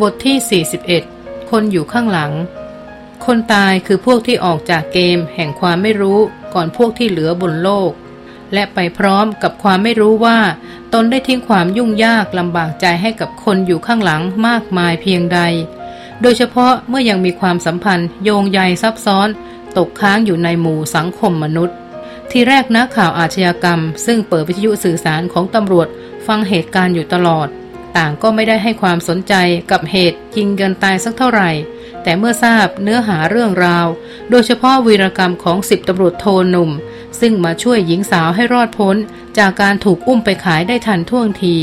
[0.00, 0.64] บทที่
[1.04, 2.32] 41 คนอยู่ข้างหลัง
[3.24, 6.18] คนตายคือพวกที่ออกจากเกมแห่งความไม่รู้
[6.54, 7.90] ก่อนพวกที่เหลือบนโลก
[8.52, 10.38] และไปพร้อมกับความไม่รู้ว่า
[10.94, 15.40] ตนได้ทิ้งความยุ่งยากลำบากใจให้กับคนอยู่ข้างหลังมากมายเพียงใด
[16.20, 19.28] โดยเฉพาะเมื่อยังมีความสัมพันธ์โยงใยซับซ้อน
[19.76, 21.76] ตกค้างอยู่ในหมู่สังคมมนุษย์
[22.30, 25.88] ที่แรกนักข่าวอาชญากรรม ซึ่งเปิดวิทยุสื่อสารของตำรวจ
[26.26, 27.48] ฟังเหตุการณ์อยู่ตลอด
[27.96, 29.34] ต่างก็ไม่ได้ให้ความสนใจ
[29.70, 31.50] กับเหตุยิงกันตายสักเท่าไหร่
[32.02, 33.86] แต่เมื่อทราบเนื้อหาเรื่องราว
[34.30, 36.70] โดยเฉพาะวีรกรรมของสิบตำรวจโทหนุ่ม
[37.20, 38.96] ซึ่งมาช่วยหญิงสาวให้รอดพ้น
[39.38, 41.56] จากการถูกอุ้มไปขายได้ทันท่วงที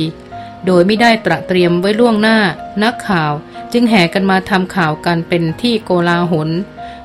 [0.66, 2.38] โดยไม่ได้ตระเตรียมไว้ล่วงหน้า
[2.84, 3.32] นักข่าว
[3.74, 6.50] จึงแห่กันมาทำข่าวกันเป็นที่โกลาหล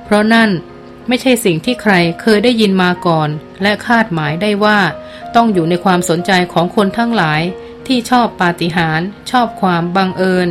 [0.05, 0.50] เพราะนั่น
[1.09, 3.28] ไม่ใช่สิ่งที่ใครเคยได้ยินมาก่อน
[3.62, 4.78] และคาดหมายได้ว่า
[5.34, 7.41] ต้องอยู่ในความสนใจของคนทั้งหลาย
[7.87, 10.48] ที่ชอบปาฏิหาริย์ชอบความบังเอิญ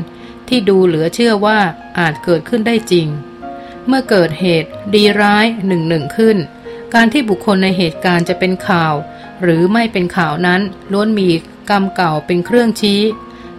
[0.48, 1.60] ที่ดูเหลือเชื่อว่า
[1.98, 3.08] อาจเกิดขึ้นได้จริง
[3.88, 6.38] เมื่อเกิดเหตุดีร้ายหนึ่งหนึ่งขึ้น
[6.94, 8.94] การที่บุคคลในเหตุการณ์จะเป็นข่าว
[9.42, 11.30] หรือไม่เป็นข่าวนั้นล้วนมี
[11.70, 13.02] กรรมเก่าเป็นเครื่องชี้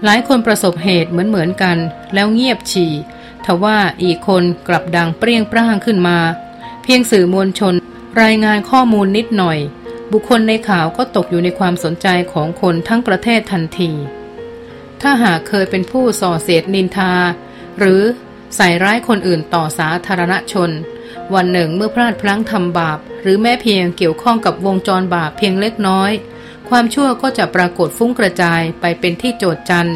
[0.05, 1.79] หลายคนประสบเหตุเหมือนเหมือนกัน
[2.15, 2.93] แล้วเงียบฉี่
[3.45, 6.19] ทว่าอีกคนกลับดังเปรี้ยงปร้างขึ้นมา
[6.83, 7.75] เพียงสื่อมวลชน
[8.23, 9.59] รายงานข้อมูลนิดหน่อย
[10.13, 13.91] บุคคลในข่าวก็ตกอยู่ในความสนใจของคนทั้งประเทศทันที
[15.01, 17.13] ถ้าหากเคยเป็นผู้ส่อเสียดนินทา
[17.79, 18.03] หรือ
[18.57, 20.71] ใส่ร้ายคนอื่นต่อสาธารณชน
[21.35, 26.11] วันหนึ่งเมื่อพลาดพลั้งทำบาป หรือแม้เพียงเกี่ยวข้องกับวงจรบาปเพียงเล็กน้อย
[26.69, 29.91] ความชั่วก็จะปรากฏฟุ้งกระจายไปเป็นที่โจดจัน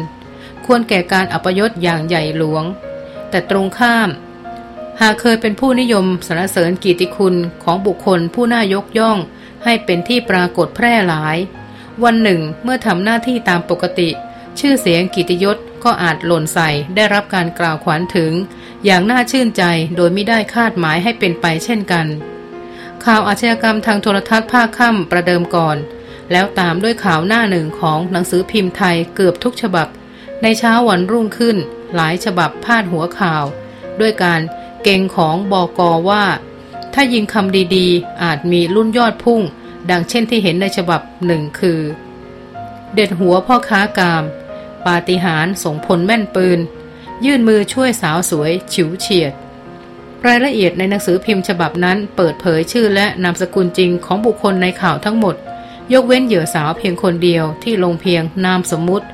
[0.65, 2.63] ควรแก่การอัปยศอย่างใหญ่หลวง
[3.29, 4.09] แต่ตรงข้าม
[5.01, 9.17] หากเคยเป็นผู้นิยมสรรเสริญกิตติคุณของบุคคลผู้น่ายกย่อง
[9.65, 11.37] ให้เป็นที่ปรากฏแพร่หลาย
[12.03, 14.09] วันหนึ่งเมื่อทำหน้าที่ตามปกติ
[14.59, 18.31] ชื่อเสียงกิตยศก็อาจหล่นใส่ได้รับการกล่าวขวัญถึง
[18.85, 19.63] อย่างน่าชื่นใจ
[19.95, 22.07] โดยไม่ได้คาดหมายให้เป็นไปเช่นกัน
[23.05, 25.77] ข่าวอาชญากรรมทางโทรทัศน์ภาคค่ำประเดิมก่อน
[26.31, 29.87] แล้วตามด้วยข่าวหน้าหนึ่งของหนังสือพิมพ์ไทยเกือบทุกฉบับ
[30.41, 31.57] ในเช้าวันรุ่งขึ้น
[31.95, 33.43] หลายฉบับพาดหัวข่าว
[33.99, 34.41] ด้วยการ
[34.83, 36.23] เก่งของบอกอว่า
[36.97, 39.41] ถ้ายิงคำดีๆ อาจมีรุ่นยอดพุ่ง
[39.89, 41.79] ดังเช่นที่เห็นในฉบับหนึ่งคือ
[42.93, 44.23] เด็ดหัวพ่อค้ากาม
[44.85, 46.59] ปาฏิหาริย์ส่งผลแม่นปืน
[47.25, 49.33] ยื่นมือช่วยสาวสวย ฉิวเฉียด
[50.27, 55.35] รายละเอียดในหนังสือพิมพ์ฉบับนั้นเปิดเผยชื่อและนามสกุลจริงของบุคคลในข่าวทั้งหมด
[55.93, 59.07] ยกเว้นเหยื่อสาวเพียงคนเดียวที่ลงเพียงนามสมมุติ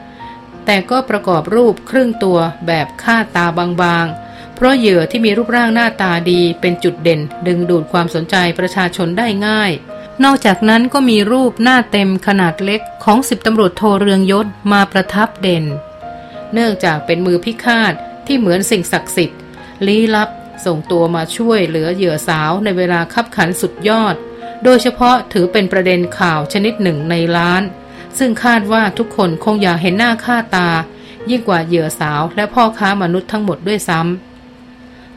[0.66, 4.21] แต่ก็ประกอบรูปครึ่งตัวแบบคาตาบางๆ
[4.62, 9.72] เพราะเหยื่อที่มีรูปร่างหน้าตาดีเป็นจุดเด่น ดึงดูดความสนใจประชาชนได้ง่าย
[10.24, 15.66] นอกจากนั้นก็มีรูปหน้าเต็มขนาดเล็กของสิบตำรวจโทรเรืองยศมาประทับเด่น
[16.54, 17.94] เนื่องจากเป็นมือพิฆาต
[18.28, 19.40] ที่เหมือนสิ่งศักดิ์สิทธิ์
[19.88, 20.30] ลี้ลับ
[20.66, 24.16] ส่งตัวมาช่วยเหลือเหยื่อสาวในเวลาคับขันสุดยอด
[24.64, 27.64] โดยเฉพาะถือเป็นประเด็นข่าวชนิดหนึ่งในล้าน
[28.18, 30.70] ซึ่งคาดว่าทุกคนคงอยากเห็นหน้าค่าตา
[31.30, 34.31] ยิ่งกว่าเหยื่อสาวและพ่อค้ามนุษย์ทั้งหมดด้วยซ้ำ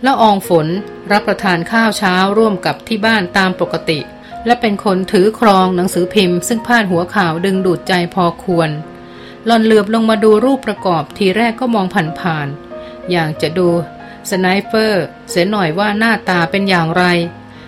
[0.04, 0.66] ละอองฝน
[1.12, 4.00] รับประทานข้าวเช้าร่วมกับที่บ้านตามปกติ
[4.46, 8.70] และเป็นคนถือครองหนังสือพิมพ์ซึ่งพาดหัวข่าวดึงดูดใจพอควร
[9.46, 11.86] หล่อนเหลือบลงมาดูรูปประกอบทีแรกก็มอง
[12.20, 13.68] ผ่านๆอย่างจะดู
[14.30, 17.04] สไนเปอร์เสียหน่อยว่าหน้าตาเป็นอย่างไร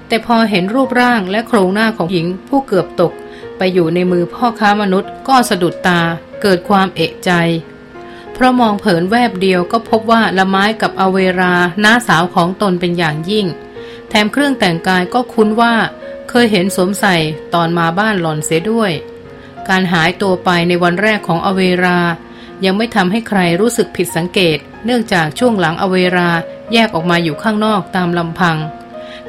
[0.09, 3.13] แต่พอเห็นรูปร่างและโครงหน้าของหญิงผู้เกือบตก
[3.59, 6.01] ไปอยู่ในมือพ่อค้ามนุษย์ก็สะดุดตา
[6.43, 7.31] เกิดความเอะใจ
[8.37, 11.55] เพราะมองเผินแวบเดียวก็พบว่าละไม้กับอเวรา
[11.85, 13.47] น้าสาวของตนเป็นอย่างยิ่ง
[14.09, 15.75] แถมเครื่องแต่งกายก็คุ้นว่า
[16.29, 17.17] เคยเห็นสวมใส่
[17.55, 18.93] ตอนมาบ้านหล่อนเสียด้วย
[19.69, 21.99] การหายตัวไปในวันแรกของอเวรา
[22.65, 26.31] ยังไม่ทำให้ใครรู้สึกผิดสังเกต เนื่องจากช่วงหลังอเวรา
[26.73, 28.57] แยกออกมาอยู่ข้างนอกตามลำพัง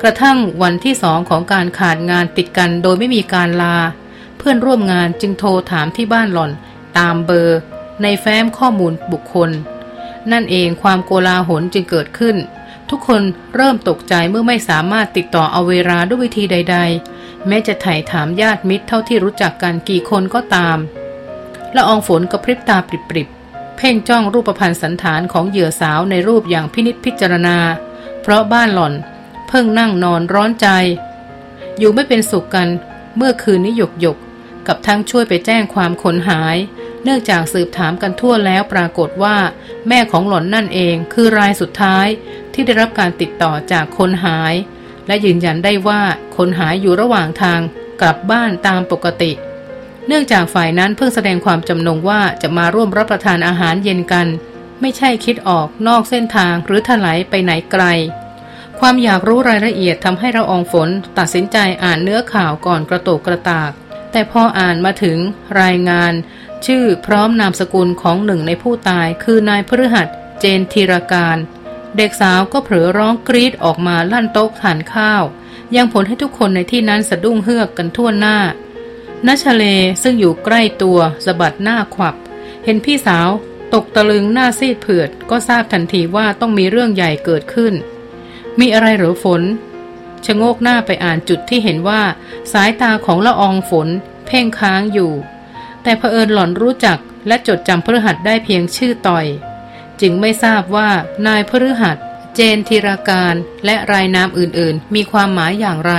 [0.01, 3.77] กระทั่งวันที่สองของการขาดงานติดกันโดยไม่มีการลา
[4.37, 6.51] เพื่อนร่วมงานจึงโทรถามที่บ้านหล่อน
[6.97, 7.59] ตามเบอร์
[8.01, 9.51] ในแฟ้มข้อมูลบุคคล
[10.31, 12.35] นั่นเองความโกลาหลจึงเกิดขึ้น
[12.89, 13.21] ทุกคน
[13.55, 16.77] เริ่มตกใจเมื่อไม่สามารถติดต่อเอาเวลาด้วยวิธีใด
[17.11, 20.77] ๆ แม้จะไถ่ถามญาติมิตรเท่าที่รู้จักกันกี่คนก็ตาม
[21.75, 27.57] ละอองฝนกระพริบตาปริบๆ เพ่งจ้องรูปพันธ์สันฐานของเหยื่อสาวในรูปอย่างพินิษพิจารณา
[28.21, 28.93] เพราะบ้านหล่อน
[29.47, 30.67] เพิ่งนั่งนอนร้อนใจ
[31.77, 32.69] อยู่ไม่เป็นสุขกัน
[33.17, 34.17] เมื่อคืนนี้หยกหยก
[34.67, 36.57] กับทั้งช่วยไปแจ้งความคนหาย
[37.07, 39.37] เนื่องจากสืบถามกันทั่วแล้วปรากฏว่า
[39.87, 42.07] แม่ของหล่อนนั่นเองคือรายสุดท้าย
[42.53, 44.53] ที่ได้รับการติดต่อจากคนหาย
[45.07, 46.01] และยืนยันได้ว่า
[46.37, 47.59] คนหายอยู่ระหว่างทาง
[48.01, 49.31] กลับบ้านตามปกติ
[50.07, 54.27] เนื่องจากฝ่ายนั้นเพิ่งแสดงความจำนงว่าจะมาร่วมรับประทานอาหารเย็นกัน
[54.81, 57.83] ไม่ใช่คิดออกนอกเส้นทางหรือถลายไปไหนไกล
[58.79, 63.71] ความอยากรู้รายละเอียดทำให้เราอองฝนตัดสินใจอ่านเนื้อข่าวก่อนกระโตกกระตาก
[64.11, 65.17] แต่พออ่านมาถึง
[65.61, 66.13] รายงาน
[66.65, 70.07] ชื่อพร้อมนามสกุลของหนึ่งในผู้ตายคือนายพฤหัส
[70.39, 71.37] เจนธีรการ
[71.97, 75.23] เด็กสาวก็เผลอร้องกรีดออกมาลั่นโต๊ะทานข้าว
[75.75, 78.37] ยังผลให้ทุกคนในที่นั้นสะดุ้งเฮือกกันทั่วหน้า
[79.27, 79.63] นัชเล
[80.03, 82.15] ซึ่งอยู่ใกล้ตัวสะบัดหน้าขวับ
[82.65, 83.29] เห็นพี่สาว
[83.73, 87.73] ตกตะลึงหน้าซีดเผือด ก็ทราบทันทีว่าต้องมีเรื่องใหญ่เกิดขึ้น
[88.59, 89.41] มีอะไรหรือฝน
[90.25, 92.01] ชะโงกหน้าไปอ่านจุดที่เห็นว่า
[92.53, 93.87] สายตาของละอองฝน
[94.27, 95.11] เพ่งค้างอยู่
[95.87, 99.25] แต่เผอิญหล่อนรู้จักและจดจำพฤหัสได้เพียงชื่อต่อย
[100.01, 100.89] จึงไม่ทราบว่า
[101.27, 101.97] นายพฤหัส
[102.35, 103.33] เจนธีราการ
[103.65, 105.93] และรายนามอื่นๆ มีความหมายอย่างไร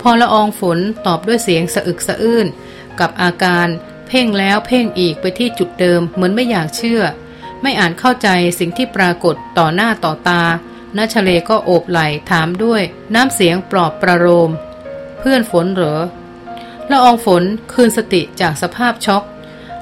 [0.00, 2.46] พอละอองฝนตอบด้วยเสียงสะอึกสะอื้น
[3.00, 3.68] กับอาการ
[4.08, 7.02] เพ่งแล้วเพ่งอีกไปที่จุดเดิมเหมือนไม่อยากเชื่อ
[7.62, 8.28] ไม่อ่านเข้าใจ
[8.58, 10.42] สิ่งที่ปรากฏต่อหน้าต่อตา
[10.96, 12.00] นัชเลก็โอบไหล
[12.30, 12.82] ถามด้วย
[13.14, 14.50] น้ำเสียงปลอบประโลม
[15.18, 16.00] เพื่อนฝนเหรอ
[16.90, 17.42] ละอองฝน
[17.72, 19.22] คืนสติจากสภาพช็อก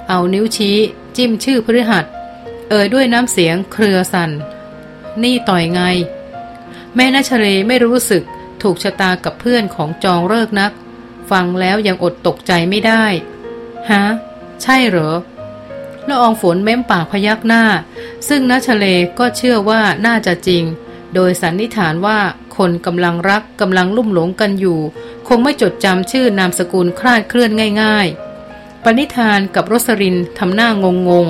[0.08, 0.76] เอานิ้วชี้
[1.16, 2.04] จิ้มชื่อพฤหัส
[2.68, 4.30] เอ่ยด้วยน้ำเสียงเครือสัน
[5.22, 5.80] นี่ต่อยไง
[6.94, 8.22] แม่นัชเลไม่รู้สึก
[8.62, 10.72] ถูกชะตากับเพื่อนของจองเลิกนัก
[11.30, 13.04] ฟังแล้วยังอดตกใจไม่ได้
[13.90, 14.04] ฮะ
[14.62, 15.14] ใช่เหรอ
[16.08, 17.64] ละอองฝนเม้มปากพยักหน้า
[18.28, 18.86] ซึ่งนัชเล
[19.18, 20.64] ก็เชื่อว่าน่าจะจริง
[21.14, 22.18] โดยสันนิษฐานว่า
[22.56, 24.80] คนกำลังรักกำลังลุ่มหลงกันอยู่
[25.36, 27.50] งไม่จดจำชื่อนามสกุลคลาดเคลื่อน
[27.82, 28.06] ง่าย
[28.46, 31.26] ๆ ปณิธานกับรสรินทำหน้างงง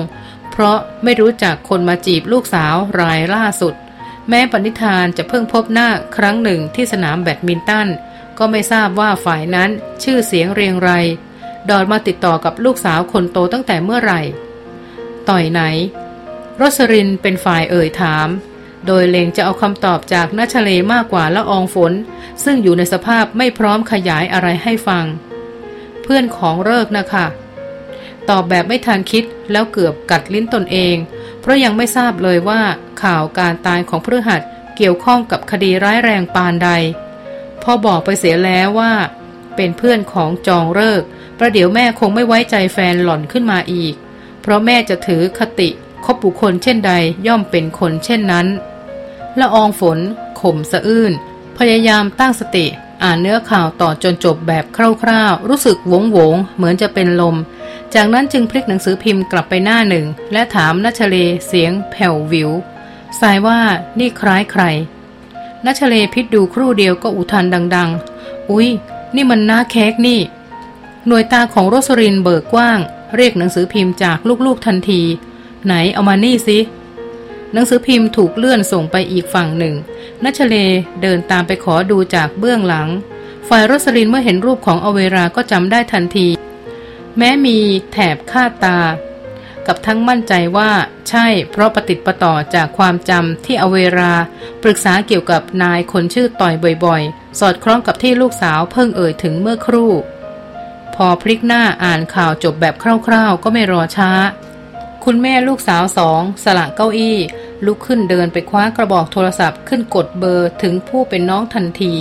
[0.51, 3.73] เพราะไม่รู้จักคนมาจีบลูกสาวรายล่าสุด
[4.29, 7.87] แม้ปณิธานจะเพิ่งพบหน้าครั้งหนึ่งที่สนามแบดมินตัน
[8.37, 9.69] ก็ไม่ทราบว่าฝ่ายนั้น
[10.03, 10.91] ชื่อเสียงเรียงไร
[11.69, 14.21] ดอดมาติดต่อกับลูกสาวคนโตตั้งแต่เมื่อไหร่
[15.29, 15.61] ต่อยไหน
[16.61, 18.27] รสรินเป็นฝ่ายเอ่ยถาม
[18.87, 21.93] โดยเลงจะเอาคำตอบจากนัชเลมากกว่าละอองฝน
[22.43, 25.05] ซึ่งอยู่ในสภาพไม่พร้อมขยายอะไรให้ฟัง
[26.01, 27.25] เพื่อนของเลิกนะคะ
[28.29, 30.95] ตอบแบบไม่ทันคิดแล้วเกือบกัดลิ้นตนเอง
[31.41, 32.61] เพราะยังไม่ทราบเลยว่า
[33.03, 34.41] ข่าวการตายของพฤหัส
[34.77, 36.69] เกี่ยวข้องกับคดีร้ายแรงปานใด
[37.63, 38.93] พอบอกไปเสียแล้วว่า
[39.55, 41.01] เป็นเพื่อนของจองเลิก
[41.37, 43.93] ประเดี๋ยวแม่คงไม่ไว้ใจแฟนหล่อนขึ้นมาอีก
[44.41, 45.69] เพราะแม่จะถือคติ
[46.05, 46.93] คบบุคคลเช่นใด
[47.27, 48.47] ย่อมเป็นคนเช่นนั้น
[49.39, 49.99] ละอองฝน
[50.41, 51.11] ข่มสะอื้น
[51.57, 52.65] พยายามตั้งสติ
[53.03, 54.65] อ่านเนื้อข่าวต่อจนจบแบบ
[55.03, 57.35] คร่าวๆ รู้สึกวงวงเหมือนจะเป็นลม
[57.93, 61.15] จากนั้นจึงพลิกหนังสือพิมพ์กลับไปหน้าหนึ่ง และถามนัชเล
[61.47, 62.49] เสียงแผ่ววิว
[63.19, 63.59] สายว่า
[63.99, 64.63] นี่คล้ายใคร
[65.65, 67.45] นัชเลพิษดูครู่เดียวก็อุทาน
[67.75, 67.89] ดัง
[68.21, 68.67] ๆ อุ๊ย
[69.15, 70.19] นี่มันน้าเค้กนี่
[71.07, 72.79] หน่วยตาของโรสรินเบิกกว้าง
[73.15, 75.01] เรียกหนังสือพิมพ์จากลูกๆทันที
[75.65, 76.57] ไหนเอามานี่สิ
[77.53, 79.75] หนังสือพิมพ์ถูกเลื่อนส่งไปอีกฝั่งหนึ่ง
[80.23, 80.55] นัชเล
[81.01, 82.89] เดินตามไปขอดูจากเบื้องหลัง
[83.49, 86.27] ฝ่ายรสรินเมื่อเห็นรูปของอเวราก็จำได้ทันที
[87.17, 87.57] แม้มี
[87.91, 88.79] แถบคาดตา
[89.67, 90.71] กับทั้งมั่นใจว่า
[91.09, 94.13] ใช่เพราะปฏิติประต่อจากความจำที่อเวรา
[94.63, 96.53] ปรึกษาเกี่ยวกับนายคนชื่อต่อย
[96.85, 99.91] บ่อยๆ สอดคล้องกับที่ลูกสาวเพิ่งเอ่ยถึงเมื่อครู่
[100.95, 102.75] พอพลิกหน้าอ่านข่าวจบแบบ
[103.07, 104.11] คร่าวๆ ก็ไม่รอช้า
[105.05, 107.17] คุณแม่ลูกสาวสองสละเก้าอี้
[107.65, 111.93] ลุกขึ้นเดินไปคว้ากระบอกโทรศัพท์ขึ้นกดเบอร์ถึงผู้เป็นน้องทันที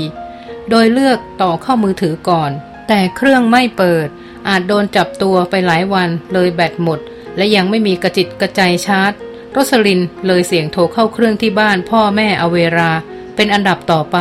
[0.70, 2.50] โดยเลือกต่อเข้ามือถือก่อน
[2.88, 4.06] แต่เครื่องไม่เปิด
[4.48, 6.98] อาจโดนจับตัวไปหลายวันเลยแบตหมด
[7.36, 9.12] และยังไม่มีกระจิตกระใจชาร์จ
[9.56, 12.92] รสลินเลยเสียงโทรเข้าเครื่องที่บ้านพ่อแม่อเวรา
[13.36, 14.18] เป็นอันดับต่อไป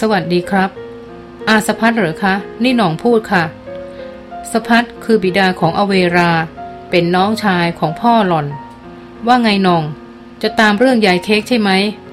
[0.00, 0.70] สวัสดีครับ
[1.48, 3.44] อาสพัฒเหรอคะ นี่หน่องพูดค่ะ
[4.52, 6.32] สพัดคือบิดาของอเวรา
[6.90, 8.46] เป็นน้องชายของพ่อหล่อน
[9.26, 9.82] ว่าไงนอง
[10.42, 11.70] จะตามเรื่องยายเค้กใช่ไหม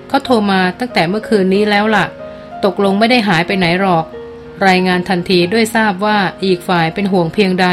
[0.07, 2.05] เขาโทรมาตั้งแต่เมื่อคืนนี้แล้วล่ะ
[2.65, 4.05] ตกลงไม่ได้หายไปไหนหรอก
[4.67, 7.67] รายงานทันทีด้วยทราบว่าอีกฝ่ายเป็นห่วงเพียงใด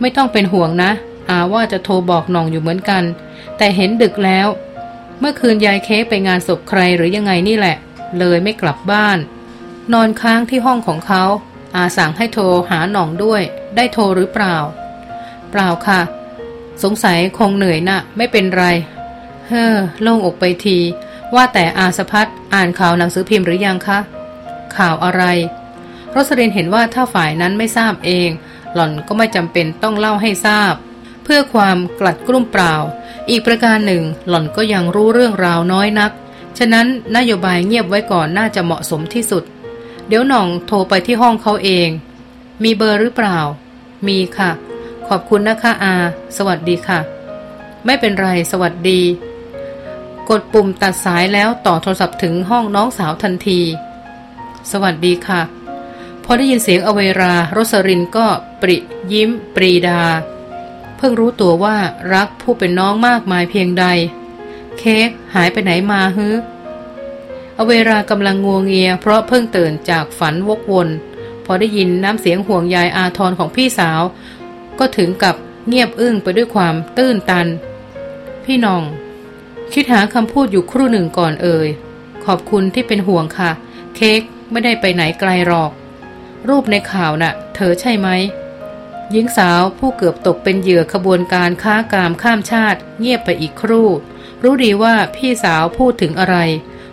[0.00, 0.90] ไม่ต้องเป็นห่วงนะ
[1.30, 3.04] อาว่าจะโทรบอกนองอยู่เหมือนกัน
[3.56, 4.48] แต่เห็นดึกแล้ว
[5.20, 7.76] เมื่อคืนยายเค้กไปงานศพใครหรือยังไงนี่แหละ
[8.18, 9.18] เลยไม่กลับบ้าน
[9.92, 11.24] นอนค้างที่ห้องของเขา
[11.76, 13.42] อาสั่งให้โทรหาหน่องด้วย
[13.76, 14.56] ได้โทรหรือเปล่า
[15.50, 16.00] เปล่าค่ะ
[16.82, 18.64] สงสัยคงเหนื่อยนะ่ะ ไม่เป็นไร
[19.48, 20.78] เฮ้อโล่งอกไปที
[21.34, 23.98] ว่าแต่อาสพัฒอ่านข่าวหนังสือพิมพ์หรือยังคะ
[24.76, 25.22] ข่าวอะไร
[26.14, 28.28] รสรินเห็นว่าถ้าฝ่ายนั้นไม่ทราบเอง
[28.74, 30.74] หล่อนก็ไม่จำเป็นต้องเล่าให้ทราบ
[31.24, 32.74] เพื่อความกลัดกลุ้มเปล่า
[33.30, 36.12] อีกประการหนึ่ง หล่อนก็ยังรู้เรื่องราวน้อยนัก
[36.58, 39.44] ฉะนั้นนโยบายเงียบไว้ก่อนน่าจะเหมาะสมที่สุด
[40.08, 41.88] เดี๋ยวหน่องโทรไปที่ห้องเขาเอง
[42.62, 43.38] มีเบอร์หรือเปล่า
[44.08, 44.50] มีค่ะ
[45.08, 45.94] ขอบคุณนะคะอา
[46.36, 47.00] สวัสดีค่ะ
[47.84, 49.00] ไม่เป็นไร สวัสดี
[50.28, 53.60] กดปุ่มตัดสายแล้วต่อโทรศัพท์ถึงห้องน้องสาวทันที
[54.70, 55.40] สวัสดีค่ะ
[56.24, 58.26] พอได้ยินเสียงอเวราโรสรินก็
[58.60, 58.76] ปริ
[59.12, 60.02] ยิ้ม ปรีดา
[60.96, 61.76] เพิ่งรู้ตัวว่า
[62.14, 63.84] รักผู้เป็นน้องมากมายเพียงใด
[64.78, 66.28] เค้กหายไปไหนมาฮึ
[67.58, 70.88] อเวรากำลังงัวงเงีย เพราะเพิ่งตื่นจากฝันวกวน
[71.44, 74.00] พอได้ยินน้ำเสียงห่วงใยอาทรของพี่สาว
[74.78, 75.34] ก็ถึงกับ
[75.68, 77.46] เงียบอึ้งไปด้วยความตื้นตัน
[78.44, 78.82] พี่น้อง
[79.72, 81.68] คิดหาคำพูดอยู่ครู่หนึ่งก่อนเอ่ย
[82.24, 83.50] ขอบคุณที่เป็นห่วงค่ะ
[83.94, 85.70] เค้กไม่ได้ไปไหนไกลหรอก
[86.48, 88.08] รูปในข่าวน่ะ เธอใช่ไหม
[89.10, 93.88] หญิงสาวผู้เกือบตกเป็นเหยื่อขบวนการค้ากามข้ามชาติ เงียบไปอีกครู่
[94.42, 96.36] รู้ดีว่าพี่สาวพูดถึงอะไร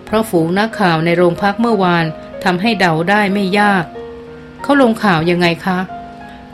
[0.06, 2.06] เพราะฝูงนักข่าวในโรงพักเมื่อวาน
[2.44, 3.86] ทำให้เดาได้ไม่ยาก
[4.62, 5.80] เขาลงข่าวยังไงคะ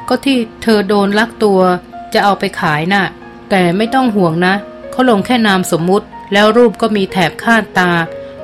[0.10, 1.62] ก็ที่เธอโดนลักตัว
[2.14, 3.06] จะเอาไปขายนะ่ะ
[3.50, 4.54] แต่ไม่ต้องห่วงนะ
[4.92, 7.92] เขาลงแค่นามสมมุติ แล้วรูปก็มีแถบคาดตา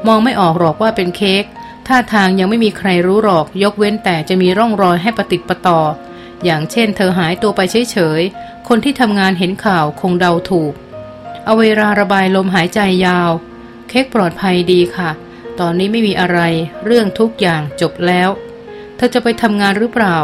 [0.08, 1.44] มองไม่ออกหรอกว่าเป็นเค้ก
[1.88, 5.80] ท่าทางยังไม่มีใครรู้หรอก ยกเว้นแต่จะมีร่องรอยให้ประติดประต่อ
[6.44, 7.60] อย่างเช่น เธอหายตัวไป
[7.92, 10.74] เฉยๆ คนที่ทำงานเห็นข่าวคงเดาถูก
[11.46, 13.32] เอาเวลาระบายลมหายใจยาว
[13.90, 15.10] เค้กปลอดภัยดีค่ะ
[15.60, 16.40] ตอนนี้ไม่มีอะไร
[16.86, 18.30] เรื่องทุกอย่างจบแล้ว
[18.96, 20.18] เธอจะไปทำงานหรือเปล่า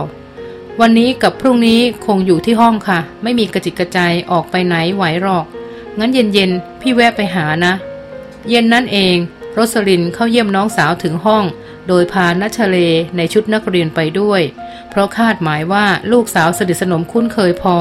[0.83, 3.99] วันนี้กับพรุ่งนี้คงอยู่ที่ห้องค่ะ ไม่มีกระจิกกระใจ
[4.31, 5.45] ออกไปไหนไหวหรอก
[5.99, 7.73] งั้นเย็นๆ พี่แวะไปหานะ
[8.49, 9.15] เย็นนั่นเอง
[9.53, 11.43] โรสลินเข้าเยี่ยมน้องสาวถึงห้อง
[11.87, 12.77] โดยพานัชเล
[13.17, 14.41] ในชุดนักเรียนไปด้วย
[14.89, 17.75] เพราะคาดหมายว่าลูกสาวสนิทสนมคุ้นเคยพอ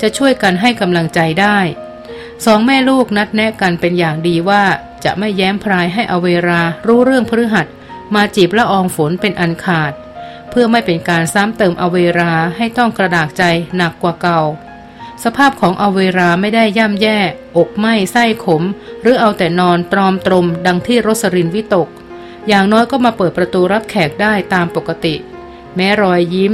[0.00, 1.58] จะช่วยกันให้กำลังใจได้
[2.44, 4.64] สองแม่ลูกนัดแนะกันเป็นอย่างดีว่า
[5.04, 7.66] จะไม่แย้มพรายให้อเวรารู้เรื่องพฤหัส
[8.14, 9.92] มาจีบละอองฝนเป็นอันขาด
[10.60, 13.42] พื่อไม่เป็นการซ้ำเติมอเวราให้ต้องกระดากใจ
[13.76, 14.40] หนักกว่าเก่า
[15.24, 17.18] สภาพของอเวราไม่ได้ย่ำแย่
[17.56, 18.62] อกไหม้ไส้ขม
[19.02, 21.88] หรือเอาแต่นอนตรอมตรม ดังที่รสรินวิตก
[22.48, 25.14] อย่างน้อยก็มาเปิดประตูรับแขกได้ตามปกติ
[25.76, 26.52] แม้รอยยิ้ม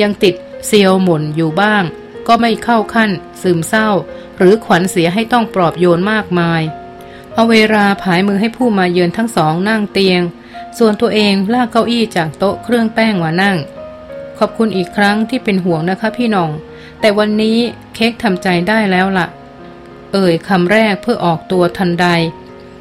[0.00, 0.34] ยังติด
[0.66, 1.84] เซียวหม่นอยู่บ้าง
[2.28, 3.10] ก็ไม่เข้าขั้น
[3.42, 3.88] ซึมเศร้า
[4.38, 6.62] หรือขวัญเสียให้ต้องปลอบโยนมากมาย
[7.34, 10.22] เอาเวลาผายมือให้ผู้มาเยือนทั้งสองนั่งเตียง
[10.78, 13.56] ส่วนตัวเองลากเก้าอี้จากโต๊ะเครื่องแป้งมานั่ง
[14.38, 16.50] ขอบคุณอีกครั้งที่เป็นห่วงนะคะพี่น้อง
[17.00, 17.58] แต่วันนี้
[17.94, 19.26] เค้กทำใจได้แล้วละ่ะ
[20.12, 22.06] เอ่ยคำแรกเพื่อออกตัวทันใด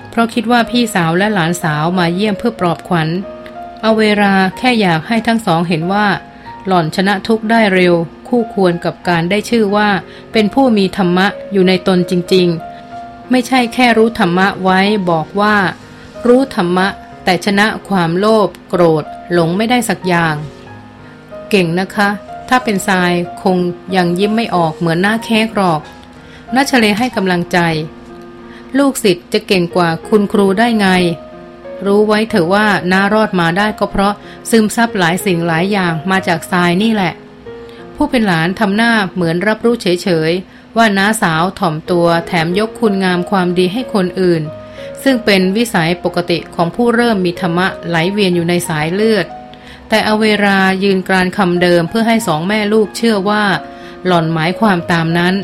[0.09, 3.09] เพราะคิดว่าพี่สาวและหลานสาวมาเยี่ยมเพื่อปลอบขวัญ
[3.81, 6.07] เอาเวลาแค่อยากให้ทั้งสองเห็นว่า
[6.67, 7.93] หล่อนชนะทุกได้เร็ว
[8.27, 9.89] คู่ควรกับการได้ชื่อว่า
[10.31, 12.47] เป็นผู้มีธรรมะอยู่ในตนจริง
[12.89, 14.79] ๆ ไม่ใช่แค่รู้ธรรมะไว้
[15.09, 15.55] บอกว่า
[16.27, 16.87] รู้ธรรมะ
[17.23, 20.35] แต่ชนะความโลภโกรธ หลงไม่ได้สักอย่าง
[21.49, 22.09] เก่งนะคะ
[22.49, 23.11] ถ้าเป็นทราย
[23.43, 23.57] คง
[23.95, 25.81] ยังยิ้มไม่ออกเหมือนหน้าแค้กหรอก
[26.55, 27.59] นัชเลให้กำลังใจ
[28.77, 30.87] ลูกศิษย์จะเก่งกว่าคุณครูได้ไง
[31.85, 34.13] รู้ไว้เถอะว่าน้ารอดมาได้ก็เพราะ
[34.49, 37.13] ซึมซับหลายสิ่งหลายอย่างมาจากทรายนี่แหละ
[37.95, 44.41] ผู้เป็นหลานทำหน้าเหมือนรับรู้เฉยๆว่าน้าสาวถ่อมตัวแถมยกคุณงามความดีให้คนอื่น
[45.03, 49.25] ซึ่งเป็นวิสัยปกติของผู้เริ่มมีธรรมะไหลเวียนอยู่ในสายเลือด
[49.89, 53.43] แต่อเวรายืนกรานคำเดิมเพื่อให้สองแม่ลูกเชื่อว่า
[54.05, 55.35] หล่อนหมายความตามนั้น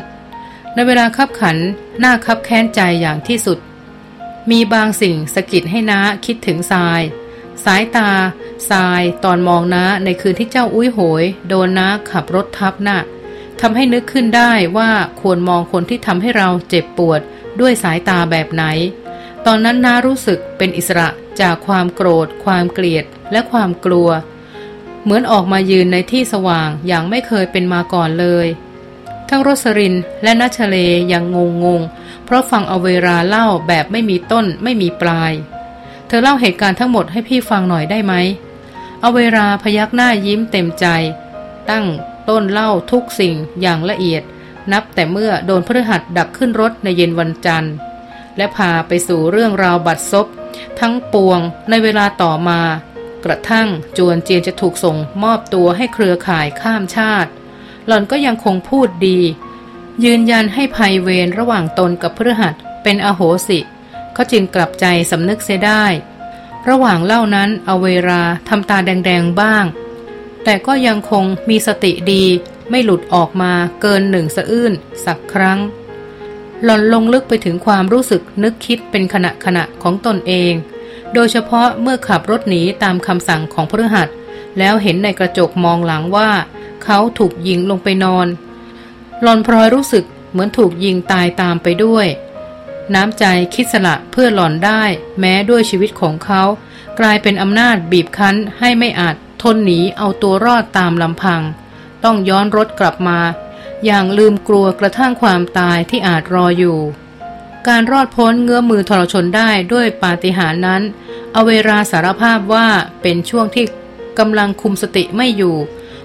[0.74, 1.56] ในเวลาคับขัน
[2.00, 3.58] หน้าคับแค้นใจอย่างที่สุด
[4.50, 7.02] มีบางสิ่งสะกิดให้น้าคิดถึงทราย
[7.64, 8.10] สายตา
[8.70, 12.98] ทรายตอนมองน้าในคืนที่เจ้าอุ้ยโหย โดนน้าขับรถทับหน้า
[13.60, 17.20] ทำให้นึกขึ้นได้ว่าควรมองคนที่ทำให้เราเจ็บปวด
[17.60, 18.64] ด้วยสายตาแบบไหน
[19.50, 21.08] ตอนนั้นน้ารู้สึกเป็นอิสระ
[21.40, 24.08] จากความโกรธ ความเกลียด และความกลัว
[25.02, 28.46] เหมือนออกมายืนในที่สว่างอย่างไม่เคยเป็นมาก่อนเลย
[29.28, 30.76] ทั้งรสรินและนัชเล
[31.12, 31.80] ยังงงงง
[32.24, 35.32] เพราะฟังเอาเวลาเล่าแบบไม่มีต้นไม่มีปลาย
[36.06, 38.14] เธอเล่าเหตุการณ์ทั้งหมดให้พี่ฟังหน่อยได้ไหม
[39.00, 40.86] เอาเวลาพยักหน้ายิ้มเต็มใจ
[41.70, 41.86] ตั้ง
[42.28, 44.22] ต้นเล่าทุกสิ่งอย่างละเอียด
[44.72, 47.74] นับแต่เมื่อโดนพฤหัสดักขึ้นรถในเย็นวันจันทร์
[48.38, 50.26] และพาไปสู่เรื่องราวบัตรซบ
[50.80, 51.40] ทั้งปวง
[51.70, 52.60] ในเวลาต่อมา
[53.24, 53.68] กระทั่ง
[53.98, 57.30] จวนเจียนจะถูกส่งมอบตัวให้เครือข่ายข้ามชาติ
[57.86, 59.18] หล่อนก็ยังคงพูดดี
[60.04, 63.60] ยืนยันให้ภัยเวรระหว่างตนกับพฤหัสเป็นอโหสิ
[64.14, 65.84] เขาจึงกลับใจสำนึกเสียได้
[66.68, 69.64] ระหว่างเล่านั้นเอาเวลาทำตาแดงๆบ้าง
[70.44, 72.24] แต่ก็ยังคงมีสติดี
[72.70, 74.72] ไม่หลุดออกมาเกินหนึ่งสะอื้น
[75.04, 75.58] สักครั้ง
[76.64, 80.52] หล่อนลงลึกไปถึงความรู้สึกนึกคิดเป็นขณะขณะของตนเอง
[81.14, 84.08] โดยเฉพาะเมื่อขับรถหนีตามคำสั่งของพฤหัส
[84.58, 86.30] แล้วเห็นในกระจกมองหลังว่า
[86.84, 88.26] เขาถูกยิงลงไปนอน
[89.22, 92.06] หลอนพลอยรู้สึกเหมือนถูกยิงตายตามไปด้วย
[92.94, 93.24] น้ำใจ
[93.54, 94.82] คิดสละเพื่อหล่อนได้
[95.20, 96.42] แม้ด้วยชีวิตของเขา
[96.98, 101.42] กลายเป็นอำนาจบีบคั้นให้ไม่อาจทนหนีเอาตัวรอดตามลำพัง
[102.04, 103.18] ต้องย้อนรถกลับมา
[103.86, 106.78] อย่างลืมกลัวกระทั่งความตายที่อาจรออยู่
[107.68, 110.82] การรอดพ้นเงื้อมือทรชนได้ด้วยปาฏิหาริย์นั้น
[111.32, 112.68] เอาเวลาสารภาพว่า
[113.02, 113.64] เป็นช่วงที่
[114.18, 115.56] กำลังคุมสติไม่อยู่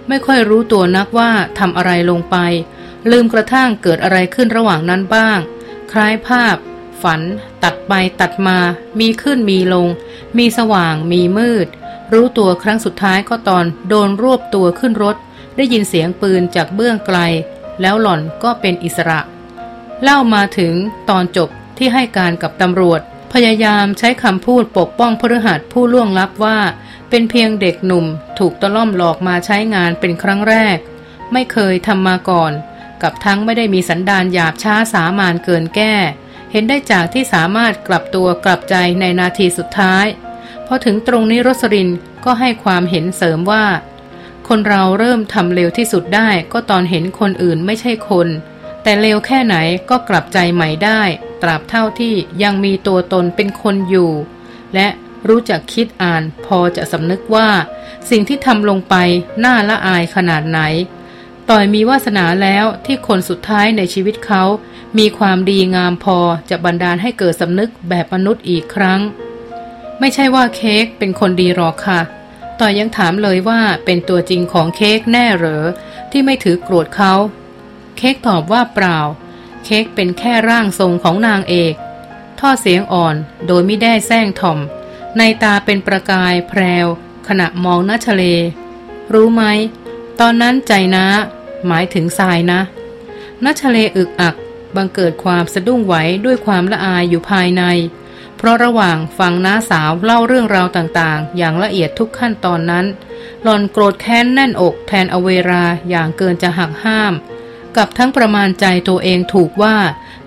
[0.08, 2.36] ไม่ค่อยรู้ตัวนักว่าทำอะไรลงไป
[3.12, 5.39] ลืมกระทั่งเกิดอะไรขึ้นระหว่างนั้นบ้าง
[5.92, 6.56] คล้ายภาพ
[7.03, 7.22] ฝัน
[7.63, 8.58] ตัดไปตัดมา
[9.00, 9.88] มีขึ้นมีลง
[10.38, 11.68] มีสว่างมีมืด
[12.13, 15.15] รู้ตัวครั้งสุดท้ายก็ตอนโดนรวบตัวขึ้นรถ
[15.56, 17.20] ได้ยินเสียงปืนจากเบื้องไกล
[17.82, 19.20] แล้วหล่อนก็เป็นอิสระ
[20.03, 20.74] เล่ามาถึง
[21.10, 23.01] ตอนจบที่ให้การกับตำรวจ
[23.34, 26.58] พยายามใช้คำพูดปกป้องพฤหัสผู้ล่วงลับว่า
[27.10, 28.06] เป็นเพียงเด็กหนุ่ม
[28.39, 30.77] ถูกตะล่อมหลอกมาใช้งานเป็นครั้งแรก
[31.32, 32.51] ไม่เคยทำมาก่อน
[33.01, 35.96] กับทั้งไม่ได้มีสันดานหยาบช้าสามานเกินแก้
[36.51, 40.06] เห็นได้จากที่สามารถกลับตัวกลับใจในนาทีสุดท้าย
[40.68, 41.89] พอถึงตรงนี้รสริน
[42.25, 43.65] ก็ให้ความเห็นเสริมว่า
[44.48, 48.28] คนเราเริ่มทำเร็วที่สุดได้ก็ตอนเห็นคนอื่นไม่ใช่คน
[48.84, 49.56] แต่เร็วแค่ไหน
[49.90, 51.02] ก็กลับใจใหม่ได้
[51.42, 54.12] ตราบเท่าที่ยังมีตัวตนเป็นคนอยู่
[54.76, 54.88] และ
[55.28, 57.50] รู้จักคิดอ่านพอจะสำนึกว่า
[58.10, 58.96] สิ่งที่ทำลงไป
[59.44, 60.60] น่าละอายขนาดไหน
[61.50, 64.44] ต่อยมีวาสนาแล้วที่คนสุดท้ายในชีวิตเขา
[64.98, 66.18] มีความดีงามพอ
[66.50, 69.02] จะบันดาลให้เกิดสำนึกแบบมนุษย์อีกครั้ง
[70.00, 72.02] ไม่ใช่ว่าเค้กเป็นคนดีหรอกค่ะ
[72.65, 75.65] ต่อยยังถามเลยว่าเป็นตัวจริงของเค้กแน่เหรอ
[76.12, 77.13] ที่ไม่ถือโกรธเขา
[77.98, 79.00] เค้กตอบว่าเปล่า
[79.65, 81.74] เค้กเป็นแค่ร่างทรงของนางเอก
[82.39, 83.15] ท่อเสียงอ่อน
[83.48, 84.60] โดยไม่ได้แซงถ่อม
[85.17, 86.88] ในตาเป็นประกายแพรว
[87.27, 88.24] ขณะมองนัชเล
[89.13, 89.43] รู้ไหม
[90.20, 91.05] ตอนนั้นใจนะ
[91.67, 92.60] หมายถึงทรายนะ
[93.43, 94.36] นัชเลอึกอัก
[94.75, 97.63] บังเกิดความสะดุ้งไหวด้วยความละอายอยู่ภายใน
[98.44, 102.86] เพราะระหว่างฟังน้าสาวเล่าเรื่องราวต่างๆ อย่างละเอียดทุกขั้นตอนนั้น
[103.44, 107.14] หลอนโกรธแค้นแน่นอกแทนอเวราอย่างเกินจะหักห้าม
[107.77, 109.75] กับทั้งประมาณใจตัวเองถูกว่า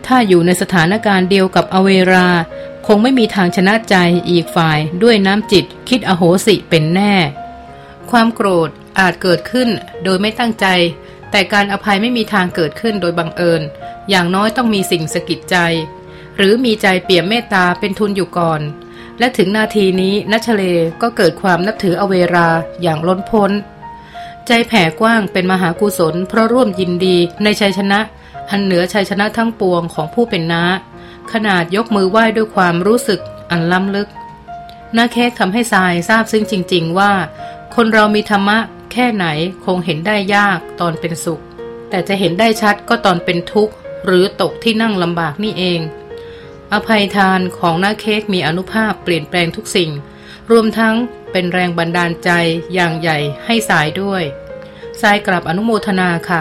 [0.06, 2.28] ถ้าอยู่ในสถานการณ์เดียวกับอเวรา
[2.86, 3.96] คงไม่มีทางชนะใจ
[4.30, 7.14] อีกฝ่ายด้วยน้ำจิตคิดอโหสิเป็นแน่
[8.10, 9.68] ความโกรธอาจเกิดขึ้น
[10.04, 10.66] โดยไม่ตั้งใจ
[11.30, 13.62] แต่การอภัยไม่มีทางเกิดขึ้นโดยบังเอิญ
[14.10, 15.58] อย่างน้อยต้องมีสิ่งสะกิดใจ
[16.36, 18.60] หรือมีใจเปี่ยมเมตตาเป็นทุนอยู่ก่อน
[19.18, 20.62] และถึงนาทีนี้นัชเล
[21.02, 22.48] ก็เกิดความนับถืออเวรา
[22.82, 23.50] อย่างล้นพ้น
[24.46, 28.00] ใจแผ่กว้างเป็นมหากุศล เพราะร่วมยินดีในชัยชนะ
[28.50, 30.62] อันเหนือชัยชนะทั้งปวงของผู้เป็นน้า
[31.32, 33.20] ขนาดยกมือไหว้ด้วยความรู้สึก
[33.50, 34.08] อันล้ำลึก
[34.96, 37.12] น้าเค้กทำให้ทรายทราบซึ้งจริง ๆ ว่า
[37.74, 38.58] คนเรามีธรรมะ
[38.92, 39.26] แค่ไหน
[39.64, 41.42] คงเห็นได้ยากตอนเป็นสุข
[41.90, 45.80] แต่จะเห็นได้ชัดก็ตอนเป็นทุกข์ หรือตกที่นั่งลำบากนี่เอง
[46.74, 49.90] อภัยทานของหน้าเค้กมีอนุภาพเปลี่ยนแปลงทุกสิ่ง
[50.50, 50.94] รวมทั้ง
[51.32, 52.30] เป็นแรงบันดาลใจ
[52.74, 54.22] อย่างใหญ่ให้สายด้วย
[55.00, 56.40] สายกลับอนุโมทนาค่ะ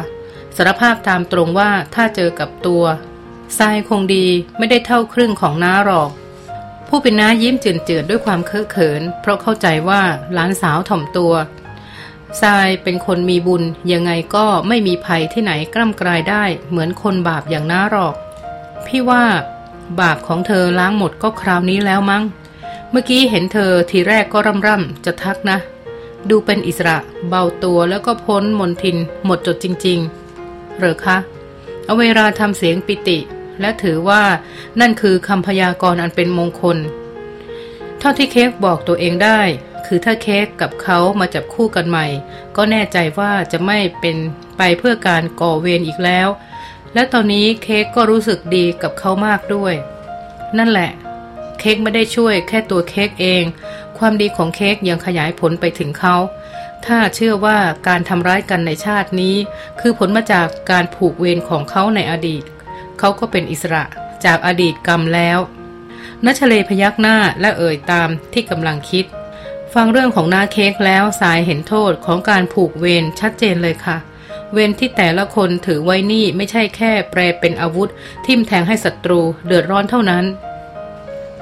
[0.56, 2.84] สารภาพตามตรงว่าถ้าเจอกับตัว
[3.60, 4.26] ทรายคงดี
[4.58, 6.10] ไม่ได้เท่าครึ่งของน้าหรอก
[6.88, 10.02] ผู้เป็นน้ายิ้มเจือนๆด้วยความเคอะเขิน เพราะเข้าใจว่า
[10.34, 11.34] หลานสาวถ่อมตัว
[12.42, 18.16] ทรายเป็นคนมีบุญยังไงก็ไม่มีภัยที่ไหนกล้ำกลายได้เหมือนคนบาปอย่างน้าหรอก
[18.88, 19.26] พี่ว่า
[20.00, 22.24] บาปของเธอล้างหมดก็คราวนี้แล้วมั้ง
[22.90, 25.58] เมื่อกี้เห็นเธอทีแรกก็ร่ำร่ำจะทักนะ
[26.30, 26.98] ดูเป็นอิสระ
[27.30, 30.00] เบาตัวแล้วก็พ้นมนทิน หมดจดจริง
[30.38, 31.18] ๆ เหรอคะ
[31.86, 33.18] เอาเวลาทำเสียงปิติ
[33.62, 34.24] และถือว่า
[34.80, 36.78] นั่นคือคำพยากรณ์อันเป็นมงคล
[38.00, 39.42] เท่าที่เค้กบอกตัวเองได้
[39.86, 42.06] คือถ้าเค้กกับเขามาจับคู่กันใหม่
[42.56, 44.18] ก็แน่ใจว่าจะไม่เป็น
[44.58, 46.28] ไปเพื่อการก่อเวรอีกแล้ว
[46.96, 49.74] และตอนนี้เค้กก็รู้สึกดีกับเขามากด้วย
[50.58, 50.92] นั่นแหละ
[51.60, 53.44] เค้กไม่ได้ช่วยแค่ตัวเค้กเอง
[53.98, 56.16] ความดีของเค้กยังขยายผลไปถึงเขา
[56.86, 59.36] ถ้าเชื่อว่าการทำร้ายกันในชาตินี้
[59.80, 62.44] คือผลมาจากการผูกเวรของเขาในอดีต
[63.00, 63.84] เขาก็เป็นอิสระ
[64.26, 65.40] จากอดีตกรรมแล้ว
[66.26, 69.06] นัชเลพยักหน้าและเอ่ยตามที่กำลังคิด
[69.74, 73.98] ฟังเรื่องของนาเค้กแล้วสายเห็นโทษของการผูกเวรชัดเจนเลยค่ะ
[74.56, 77.90] เวรที่แต่ละคนถือไว้นี่ไม่ใช่แค่แปลเป็นอาวุธ
[78.26, 80.26] ทิ่มแทงให้ศัตรูเดือดร้อนเท่านั้น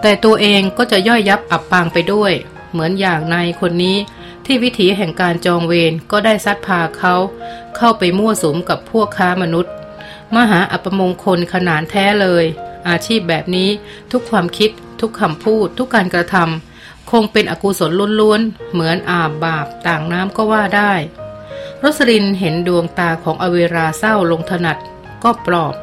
[0.02, 2.34] แต่ตัวเองก็จะย่อยยับอับปางไปด้วย
[2.72, 3.98] เหมือนอย่างนายคนนี้
[4.46, 7.16] ที่วิถีแห่งการจองเวรก็ได้ซัดพาเขา
[7.78, 9.74] เข้าไปมั่วสุมกับพวกค้ามนุษย์
[10.36, 12.46] มหาอัปมงคลขนานแท้เลย
[12.90, 13.70] อาชีพแบบนี้
[14.12, 14.72] ทุกความคิด
[15.02, 20.94] ทุกคำพูด ทุกการกระทำคงเป็นอกุศลล้วนๆ เหมือนอาบบาปต่างน้ำก็ว่าได้
[21.84, 24.78] รสรินเห็นดวงตาของอเวราเศร้าลงถนัด
[25.24, 25.74] ก็ปลอบ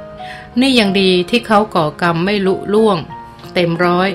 [0.61, 2.99] นี่ยังดีที่เขาก่อกรรมไม่ลุล่วง
[3.55, 4.09] เต็มร้อย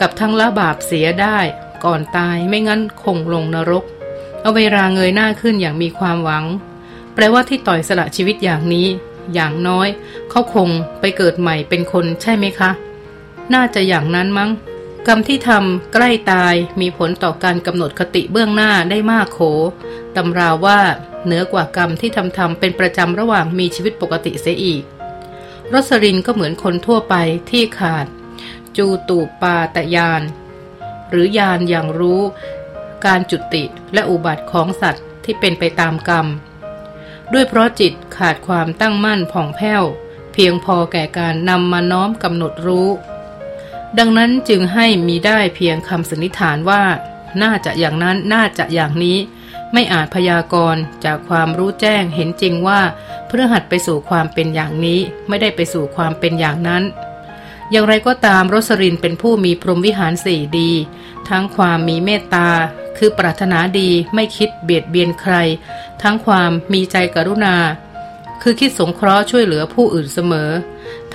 [0.00, 1.38] กับทั้งละบาปเสียได้
[1.84, 3.84] ก่อนตายไม่งั้นคงลงนรก
[4.44, 6.44] อเวลาเงยหน้าขึ้นอย่างมีความหวัง
[7.14, 8.86] แปลว่าที่ต่อยสละชีวิตอย่างนี้
[9.34, 9.88] อย่างน้อย
[10.30, 10.68] เขาคง
[11.00, 12.70] ไปเกิดใหม่เป็นคนใช่ไหมคะ
[13.54, 14.50] น่าจะอย่างนั้นมั้ง
[15.06, 19.40] กรรมที่ทำใกล้ตายมีผลต่อการกำหนดคติเบื้องหน้าได้มากโข
[20.16, 20.80] ตำราว่า
[21.24, 24.82] เหนือกว่ากรรมที่ทำทำเป็นประจำระหว่างมีชีวิตปกติเสียอีก
[25.72, 27.14] รสรินก็เหมือนคนทั่วไป
[27.50, 28.06] ที่ขาด
[28.76, 30.22] จูตูปาตยาน
[31.10, 32.22] หรือยานอย่างรู้
[33.04, 36.26] การจุติและอุบัติของสัตว์ที่เป็นไปตามกรรม
[37.32, 39.82] ด้วยเพราะจิตขาดความตั้งมั่นผ่องแผ้ว
[40.32, 42.88] เพียงพอแก่การนำมาน้อมกำหนดรู้
[43.98, 46.82] ดังนั้นจึงให้มีได้เพียงคำสันนิษฐานว่า
[47.42, 49.18] น่าจะอย่างนั้นน่าจะอย่างนี้
[49.72, 52.80] ไม่อาจพยากรณ์จากความรู้แจ้งเห็นจริงว่า
[53.28, 56.82] เพื่อหัดไปสู่ความเป็นอย่างนี้ ไม่ได้ไปสู่ความเป็นอย่างนั้น
[57.70, 60.70] อย่างไรก็ตามรสรินเป็นผู้มีพรหมวิหารสี่ดี
[61.28, 62.48] ทั้งความมีเมตตา
[62.98, 65.34] คือปรารถนาดีไม่คิดเบียดเบียนใคร
[66.02, 67.56] ทั้งความมีใจกรุณา
[68.42, 70.50] คือคิดสงเคราะห์ช่วยเหลือผู้อื่นเสมอ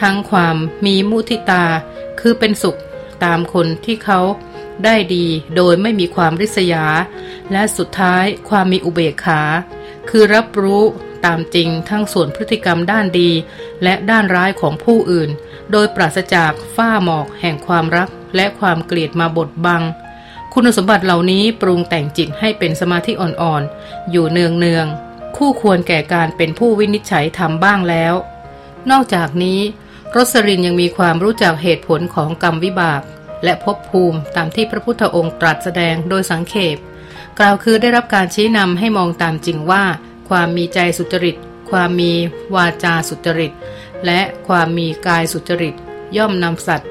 [0.01, 0.55] ทั้งความ
[0.85, 1.65] มีมุทิตา
[2.19, 2.79] คือเป็นสุข
[3.23, 4.19] ตามคนที่เขา
[4.83, 6.85] ได้ดีโดยไม่มีความริษยา
[7.51, 9.41] และสุดท้ายความมีอุเบกขา
[10.09, 10.83] คือรับรู้
[11.25, 13.31] ตามจริงทั้งส่วนพฤติกรรมด้านดี
[13.83, 15.29] และด้านร้ายของผู้อื่น
[15.71, 19.83] โดยปราศจากฝ้าหมอกแห่งความรัก และความเกลียดมาบดบัง
[20.53, 28.13] คุณสมบัติเหล่านี้ปรุงแต่งจิตให้เป็นสมาธิอ่อนๆ อยู่เนืองๆ คู่ควรแก่การเป็นผู้วินิจฉัยทำบ้างแล้ว
[28.91, 29.59] นอกจากนี้
[30.15, 33.01] รสรินยังมีความรู้จักเหตุผลของกรรมวิบาก
[33.43, 36.77] และภพภูมิตามที่พระพุทธองค์ตรัสแสดงโดยสังเขป
[37.39, 39.83] กล่าวคือได้รับการชี้นำให้มองตามจริงว่า
[40.29, 41.35] ความมีใจสุจริต
[41.69, 42.11] ความมี
[42.55, 43.51] วาจาสุจริต
[44.05, 45.75] และความมีกายสุจริต
[46.17, 46.89] ย่อมนำสัตว์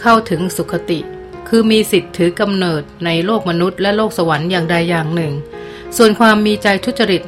[0.00, 1.00] เข้าถึงสุขติ
[1.48, 5.32] คือมีสิทธิ์ถือกำเนิดในโลกมนุษย์และโลกสวรรค์อย่างใดอย่างหนึ่ง
[5.96, 7.22] ส่วนความมีใจทุจริต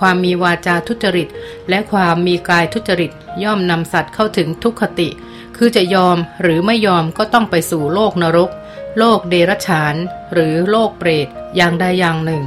[0.00, 1.28] ความมีวาจาทุจริต
[1.68, 3.10] และความมีกายทุจริต
[3.44, 5.08] ย่อมนำสัตว์เข้าถึงทุกขติ
[5.56, 8.50] คือจะยอมหรือไม่ยอมก็ต้องไปสู่โลกนรก
[8.98, 9.94] โลกเดรัจฉาน
[10.32, 12.44] หรือโลกเปรตอย่างใดอย่างหนึ่ง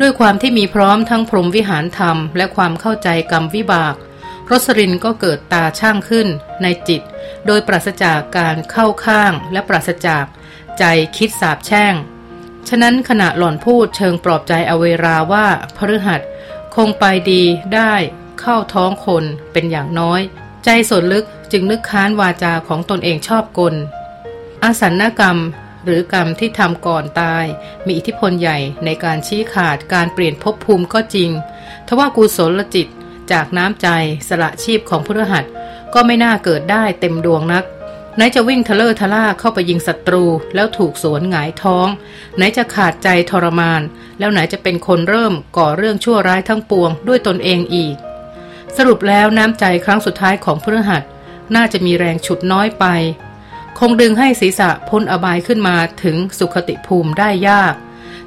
[0.00, 3.94] ด้วยความที่มีพร้อมทั้งพรหมวิหารธรรม และความเข้าใจกรรมวิบาก
[4.50, 6.28] รสรินก็เกิดตาช่างขึ้น
[6.62, 7.02] ในจิต
[7.46, 10.24] โดยปราศจากการเข้าข้างและปราศจาก
[10.78, 10.84] ใจ
[11.16, 11.94] คิดสาบแช่ง
[12.68, 16.20] ฉะนั้นขณะหล่อนพูดเชิงปลอบใจอเวราว่าพฤหัส
[16.74, 17.42] คงไปดี
[17.74, 17.94] ได้
[18.40, 20.20] เข้าท้องคนเป็นอย่างน้อย
[20.64, 23.74] ใจส่วนลึกจึงนึกค้านวาจาของตนเองชอบกล
[24.62, 25.38] อาสันนกรรม
[25.84, 27.44] หรือกรรมที่ทำก่อนตาย
[27.86, 31.30] มีอิทธิพลใหญ่ในการชี้ขาดการเปลี่ยนภพภูมิก็จริง
[31.86, 32.86] ทว่ากุศลจิต
[33.32, 33.88] จากน้ำใจ
[34.28, 35.44] สละชีพของพุทธหัต
[35.94, 37.64] ก็ไม่น่าเกิดได้เต็มดวงนัก
[38.16, 41.88] ไหนจะวิ่งทะเลอทะล่าเข้าไปยิงศัตรูแล้วถูกสวนหงายท้อง
[42.36, 43.82] ไหนจะขาดใจทรมาน
[44.18, 47.96] แล้วไหนจะเป็นคนเริ่มก่อเรื่องชั่วร้ายทั้งปวงด้วยตนเองอีก
[48.76, 51.02] สรุปแล้วน้ำใจครั้งสุดท้ายของพฤหัส
[51.54, 52.84] น่าจะมีแรงฉุดน้อยไป
[53.78, 57.74] คงดึงให้ศีรษะพ้นอบายขึ้นมาถึงสุขติภูมิได้ยาก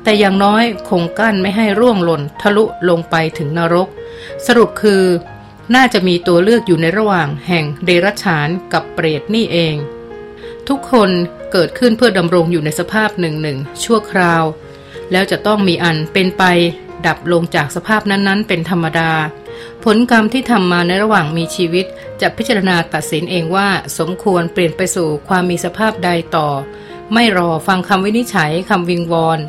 [0.04, 3.88] แต่อย่างน้อยคงกั้นไม่ให้ร่วงหล่นทะลุลงไปถึงนรก
[4.45, 5.04] สรุปคือ
[5.73, 9.75] น่าจะมีตัวเลือกอยู่ในระหว่างแห่งเดรัจฉานกับเปรตนี่เอง
[10.67, 11.10] ทุกคน
[11.51, 14.43] เกิดขึ้นเพื่อดำรงอยู่ในสภาพหนึ่งหนึ่งชั่วคราว
[15.12, 16.43] แล้วจะต้องมีอันเป็นไป
[17.06, 19.12] ดับลงจากสภาพนั้นๆ เป็นธรรมดา
[19.84, 21.86] ผลกรรมที่ทำมาในระหว่างมีชีวิต
[22.21, 26.49] จะพิจารณาตัดสินเองว่าสมควรเปลี่ยนไปสู่ความมีสภาพใดต่อ
[27.13, 29.39] ไม่รอฟังคำวินิจฉัยคำวิงวอน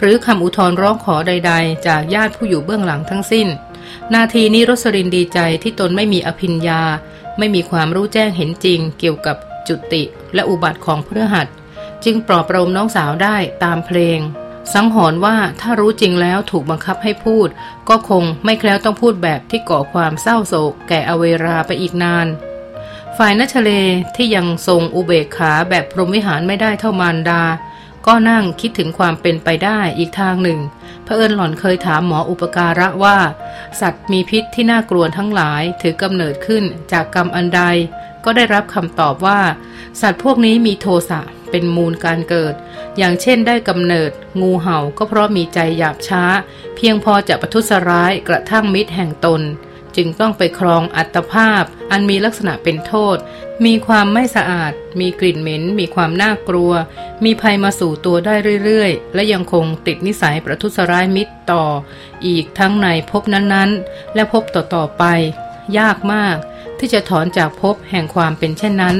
[0.00, 3.48] หรือคำอุทธรร้องขอใด ๆ จากญาติผู้อยู่เบื้องหลังทั้งสิ้น
[4.14, 6.82] นาทีนี้รสรินดีใจที่ตนไม่มีอภิญญา
[7.38, 9.36] ไม่มีความรู้แจ้งเห็นจริง เกี่ยวกับ
[9.68, 10.02] จุติ
[10.34, 11.48] และอุบัติของเพื่อหัด
[12.04, 14.18] จึงปลอบประโลมน้องสาวได้ตามเพลง
[14.72, 17.48] สังหรณ์ว่าถ้ารู้จริงแล้วถูกบังคับให้พูด
[17.88, 22.26] ก็คงไม่แคล้วต้องพูดแบบที่ก่อความเศร้าโศกแก่อเวราไปอีกนาน
[23.16, 23.70] ฝ่ายนัชเล
[24.16, 27.42] ที่ยังทรงอุเบกขาแบบพรหมวิหารไม่ได้เท่ามารดา
[28.06, 30.60] ก็นั่งคิดถึงความเป็นไปได้อีกทางหนึ่ง
[31.04, 33.18] เผอิญหล่อนเคยถามหมออุปการะว่า
[33.80, 37.62] สัตว์มีพิษที่น่ากลัวทั้งหลายถือกำเนิดขึ้นจากกรรมอันใด
[38.24, 39.40] ก็ได้รับคำตอบว่า
[40.00, 42.54] สัตว์พวกนี้มีโทสะเป็นมูลการเกิด
[42.98, 46.24] อย่างเช่นได้กำเนิด งูเห่าก็เพราะมีใจหยาบช้า
[46.76, 49.42] เพียงพอจะประทุษร้ายกระทั่งมิตรแห่งตน
[49.96, 53.16] จึงต้องไปครองอัตภาพ อันมีลักษณะเป็นโทษ
[53.64, 56.72] มีความไม่สะอาด มีกลิ่นเหม็น มีความน่ากลัว
[57.24, 61.64] มีภัยมาสู่ตัวได้เรื่อยๆ และยังคงติดนิสัยประทุษร้ายมิตรต่อ
[62.26, 65.04] อีกทั้งในภพนั้นๆ และภพต่อๆไป
[65.78, 66.36] ยากมาก
[66.78, 68.96] ที่จะถอนจากภพแห่งความเป็นเช่นนั้น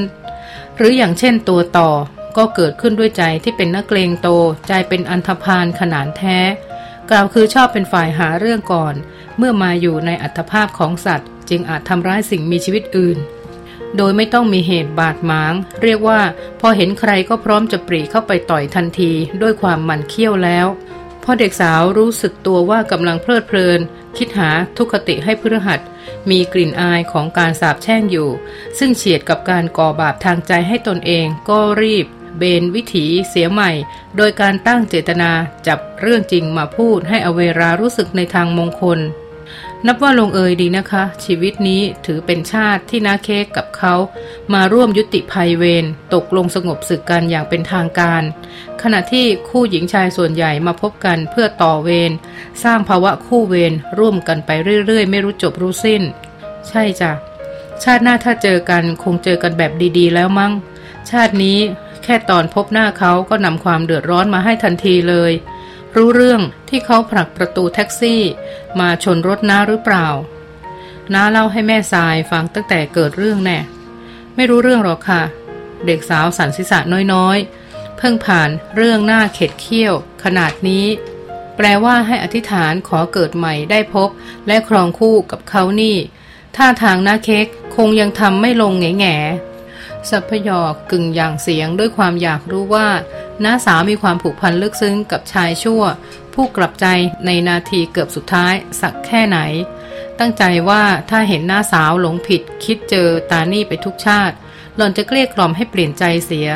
[0.76, 1.90] หรืออย่างเช่นตัวต่อ
[2.36, 4.28] ก็เกิดขึ้นด้วยใจที่เป็นนักเลงโต
[4.68, 6.38] ใจเป็นอันธพาลขนานแท้
[7.10, 8.94] กล่าวคือชอบเป็นฝ่ายหาเรื่องก่อน
[9.38, 13.18] เมื่อมาอยู่ในอัตภาพของสัตว์ จึงอาจทำร้ายสิ่งมีชีวิตอื่น
[13.96, 16.20] โดยไม่ต้องมีเหตุบาดหมาง เรียกว่า
[16.60, 19.12] พอเห็นใครก็พร้อมจะปรีเข้าไปต่อยทันที
[19.42, 20.66] ด้วยความมันเคี้ยวแล้ว
[21.22, 23.80] พอเด็กสาวรู้สึกตัวว่ากำลังเพลิดเพลิน
[24.16, 25.80] คิดหาทุกขติให้พฤหัส
[26.30, 28.28] มีกลิ่นอายของการสาบแช่งอยู่
[28.78, 32.06] ซึ่งเฉียดกับการก่อบาปทางใจให้ตนเองก็รีบ
[32.38, 33.70] เบนวิถีเสียใหม่
[34.16, 35.30] โดยการตั้งเจตนา
[35.66, 39.00] จับเรื่องจริงมาพูดให้อเวรารู้สึกในทางมงคล
[39.86, 43.94] นับว่าลงเอยดีนะคะ ชีวิตนี้ถือเป็นชาติที่นาเค้กกับเขา
[44.54, 48.22] มาร่วมยุติภัยเวรตกลงสงบศึกกันอย่างเป็นทางการ
[48.82, 52.12] ขณะที่คู่หญิงชายส่วนใหญ่มาพบกันเพื่อต่อเวร
[52.64, 54.50] สร้างภาวะคู่เวรร่วมกันไป
[54.86, 56.02] เรื่อยๆ ไม่รู้จบรู้สิ้น
[56.68, 57.12] ใช่จ้ะ
[57.82, 60.52] ชาติหน้าถ้าเจอกันคงเจอกันแบบดีๆ แล้วมั้ง
[61.10, 61.58] ชาตินี้
[62.04, 65.32] แค่ตอนพบหน้าเขาก็นำความเดือดร้อนมาให้ทันทีเลย
[65.96, 68.22] รู้เรื่องที่เขาผลักประตูแท็กซี่
[68.80, 70.08] มาชนรถน้าหรือเปล่า
[71.14, 73.58] น้าเล่าให้แม่ทรายฟังตั้งแต่เกิดเรื่องแน่
[74.34, 75.22] ไม่รู้เรื่องหรอกค่ะ
[75.86, 76.78] เด็กสาวสันสิษะ
[77.12, 80.86] น้อยๆ เพิ่งผ่านเรื่องหน้าเข็ดเคี้ยว ขนาดนี้
[81.56, 84.08] แปลว่าให้อธิษฐานขอเกิดใหม่ได้พบ
[84.46, 85.96] และครองคู่กับเขานี่
[86.56, 89.16] ท่าทางหน้าเค้กคงยังทำไม่ลงแง่แง่
[90.10, 92.88] สัพยอกกึ่งอย่างเสียงด้วยความอยากรู้ว่า
[93.44, 95.82] น้าสาวมีความผูกพันลึกซึ้งกับชายชั่ว
[96.34, 96.86] ผู้กลับใจ
[97.26, 99.38] ในนาทีเกือบสุดท้ายสักแค่ไหน
[100.18, 104.36] ตั้งใจว่าถ้าเห็นหน้าสาวหลงผิด คิดเจอตานี่ไปทุกชาติ
[104.76, 106.48] หล่อนจะเกลี้ยกล่อมให้เปลี่ยนใจเสีย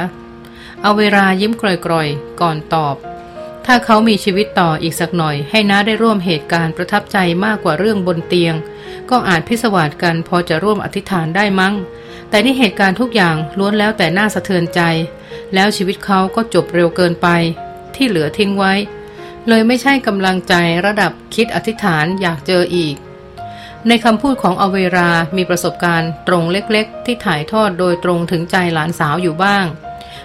[0.83, 2.97] เอาเวลายิ้มกร่อยๆ ก่อนตอบ
[3.67, 8.55] ถ้าเขามีชีวิตต่ออีกสักหน่อย ให้น้าได้ร่วมเหตุการณ์ประทับใจมากกว่าเรื่องบนเตียง
[9.11, 11.75] ก็อาจพิสวาสกันพอจะร่วมอธิษฐานได้มั้ง
[12.31, 14.81] แต่นี่เหตุการณ์ทุกอย่างล้วนแล้วแต่น่าสะเทือนใจ
[15.55, 17.29] แล้วชีวิตเขาก็จบเร็วเกินไป
[17.95, 18.75] ที่เหลือทิ้งไว้
[19.49, 20.55] เลยไม่ใช่กำลังใจ
[20.87, 22.97] ระดับคิดอธิษฐานอยากเจออีก
[23.89, 29.67] ในคำพูดของอเวรามีประสบการณ์ตรงเล็กๆ ที่ถ่ายทอดโดยตรงถึงใจหลานสาวอยู่บ้าง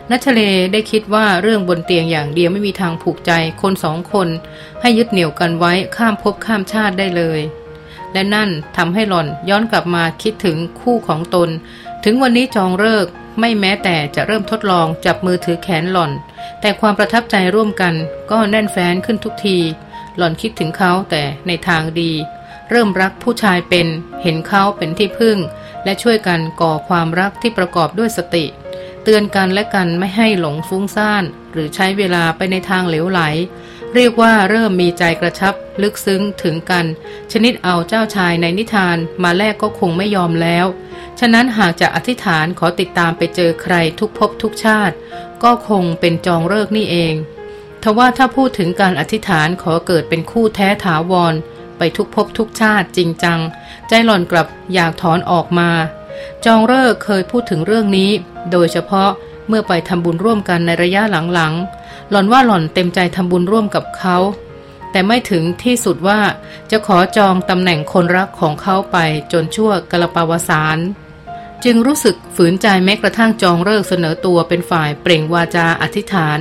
[0.09, 0.41] นัชเล
[0.73, 4.27] ได้คิดว่าเรื่องบนเตียงอย่างเดียวไม่มีทางผูกใจคนสองคน
[4.81, 7.39] ให้ยึดเหนี่ยวกันไว้ข้ามภพข้ามชาติได้เลย
[8.13, 11.49] และนั่นทำให้หล่อนย้อนกลับมาคิดถึงคู่ของตน
[12.05, 13.07] ถึงวันนี้จองเลิก
[13.39, 16.11] ไม่แม้แต่จะเริ่มทดลองจับมือถือแขนหล่อน
[16.61, 17.95] แต่ความประทับใจร่วมกัน
[18.31, 19.57] ก็แน่นแฟ้นขึ้นทุกที
[20.17, 22.11] หล่อนคิดถึงเขาแต่ในทางดี
[22.69, 23.87] เริ่มรักผู้ชายเป็น
[24.21, 25.37] เห็นเขาเป็นที่พึ่ง
[25.83, 28.45] และช่วยกันก่อความรักที่ประกอบด้วยสติ
[29.03, 33.21] เตือนกันและกันไม่ให้หลงฟุ้งซ่าน หรือใช้เวลาไปในทางเหลวไหล
[33.93, 36.85] เรียกว่าเริ่มมีใจกระชับ ลึกซึ้งถึงกัน
[37.31, 40.65] ชนิดเอาเจ้าชายในนิทานมาแลกก็คงไม่ยอมแล้ว
[41.19, 44.95] ฉะนั้นหากจะอธิษฐานขอติดตามไปเจอใครทุกภพทุกชาติ
[45.43, 47.13] ก็คงเป็นจองเลิกนี่เอง
[47.83, 51.33] ทว่าถ้าพูดถึงการอธิษฐานขอเกิดเป็นคู่แท้ถาวร
[51.77, 53.39] ไปทุกภพทุกชาติจริงจัง
[53.87, 55.69] ใจหล่อนกลับอยากถอนออกมา
[56.45, 58.11] จองเลิกเคยพูดถึงเรื่องนี้
[58.51, 59.09] โดยเฉพาะ
[59.47, 61.01] เมื่อไปทำบุญร่วมกันในระยะ
[61.33, 61.82] หลังๆ
[62.13, 64.17] หล่อนว่าหล่อนเต็มใจทำบุญร่วมกับเขา
[64.91, 66.19] แต่ไม่ถึงที่สุดว่า
[66.71, 68.97] จะขอจองตำแหน่งคนรักของเขาไป
[69.31, 70.77] จนชั่วกระปาวสาร
[71.63, 76.39] จึงรู้สึกฝืนใจแม้กระทั่งจองเลิกเสนอตัวเป็นฝ่ายเปล่งวาจาอธิษฐาน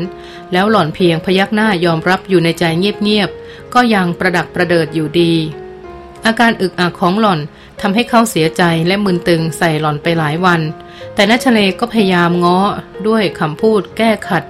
[0.52, 5.32] แล้วหล่อนเพียงพยักหน้ายอมรับอยู่ในใจเงียบๆก็ยังประดักประเดิดอยู่ดี
[6.26, 7.40] อาการอึกอักของหล่อน
[7.80, 10.60] ทำให้เขาเสียใจและมึนตึงใส่หล่อนไปหลายวัน
[11.14, 12.58] แต่นัชเลก็พยายามง้อ
[13.08, 14.44] ด้วยคำพูดแก้ขัด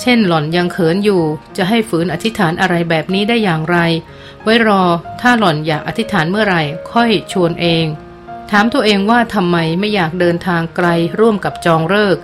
[0.00, 1.22] เช่นหล่อนยังเขินอยู่
[1.56, 3.78] จะให้ฝืนอธิษฐานอะไรแบบนี้ได้อย่างไร
[4.42, 4.82] ไว้รอ
[5.20, 7.84] ถ้าหล่อนอยากอธิษฐานเมื่อไหร่ ค่อยชวนเอง
[8.50, 10.88] ถามตัวเองว่าทำไมไม่อยากเดินทางไกล
[11.20, 12.16] ร่วมกับจองเลิก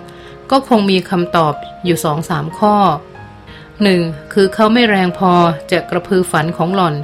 [0.51, 1.53] ก็คงมีคำตอบ
[1.85, 2.75] อยู่สองสามข้อ
[3.83, 4.01] หนึ่ง
[4.33, 5.33] คือเขาไม่แรงพอ
[5.71, 6.95] จะกระพือฝันของหล่อน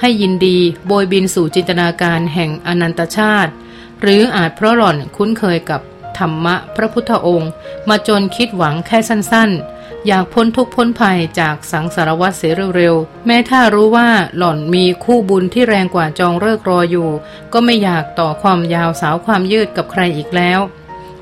[0.00, 3.52] ให้ยินดีโบยบินสู่จินตนาการแห่งอนันตชาติ
[4.00, 5.80] หรืออาจเพราะหล่อนคุ้นเคยกับ
[6.18, 7.50] ธรรมะพระพุทธองค์
[7.88, 9.73] มาจนคิดหวังแค่สั้นๆ
[10.08, 17.08] อยากพ้นทุกพ้นภัยจากสังสารวัฏเสียเร็วๆ แม้ถ้ารู้ว่าหล่อนมีคู่บุญที่แรงกว่าจองเลิกรออยู่
[17.52, 20.60] ก็ไม่อยากต่อความยาวสาวความยืดกับใครอีกแล้ว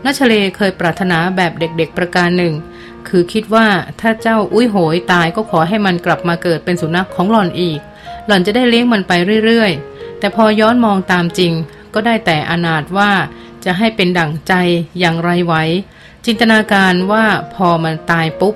[0.05, 2.55] นัชเลเคยปรารถนาแบบเด็กๆประการหนึ่ง
[3.09, 3.67] คือคิดว่า
[4.01, 7.81] ถ้าเจ้าอุ้ยโหยตายก็ขอให้มันกลับมาเกิดเป็นสุนัขของหล่อนอีก
[8.27, 9.13] หล่อนจะได้เลี้ยงมันไป
[9.45, 11.53] เรื่อยๆ แต่พอย้อนมองตามจริง
[11.95, 13.13] ก็ได้แต่อนาถว่า
[13.65, 14.53] จะให้เป็นดั่งใจ
[14.99, 15.63] อย่างไรไว้
[16.27, 18.55] จินตนาการว่าพอมันตายปุ๊บ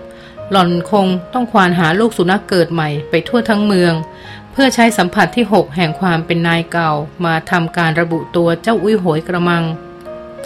[0.50, 3.94] หล่อนคงต้องควานหาลูกสุนัขเกิดใหม่ไปทั่วทั้งเมือง
[4.52, 6.92] เพื่อใช้สัมผัสที่หกแห่งความเป็นนายเก่า
[7.24, 9.64] มาทำการระบุตัวเจ้าอุ้ยโหยกระมัง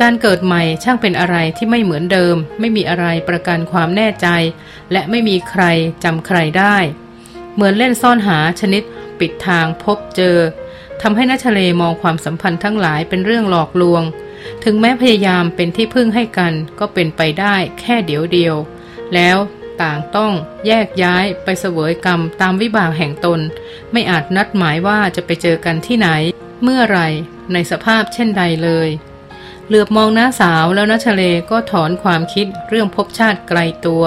[0.01, 4.29] การเกิดใหม่ช่างเป็นอะไรที่ไม่เหมือนเดิม ไม่มีอะไรประกันความแน่ใจ
[4.93, 5.63] และไม่มีใคร
[6.05, 6.77] จำใครได้
[7.55, 8.83] เหมือนเล่นซ่อนหาชนิด
[9.19, 10.37] ปิดทางพบเจอ
[11.03, 14.03] ทำให้นัชเลมองความสัมพันธ์ทั้งหลายเป็นเรื่องหลอกลวง
[14.65, 18.55] ถึงแม้พยายามเป็นที่พึ่งให้กันก็เป็นไปได้แค่เดียวเดียว
[19.15, 19.37] แล้ว
[19.83, 20.33] ต่างต้อง
[20.67, 23.41] แยกย้ายไปเสวยกรรมตามวิบากแห่งตน
[23.93, 26.09] ไม่อาจนัดหมายว่าจะไปเจอกันที่ไหน
[26.63, 27.01] เมื่อไร
[27.53, 28.89] ในสภาพเช่นใดเลย
[29.67, 34.05] เหลือบมองน้าสาวแล้วนัชเลก็ถอนความคิดเรื่องพบชาติไกลตัว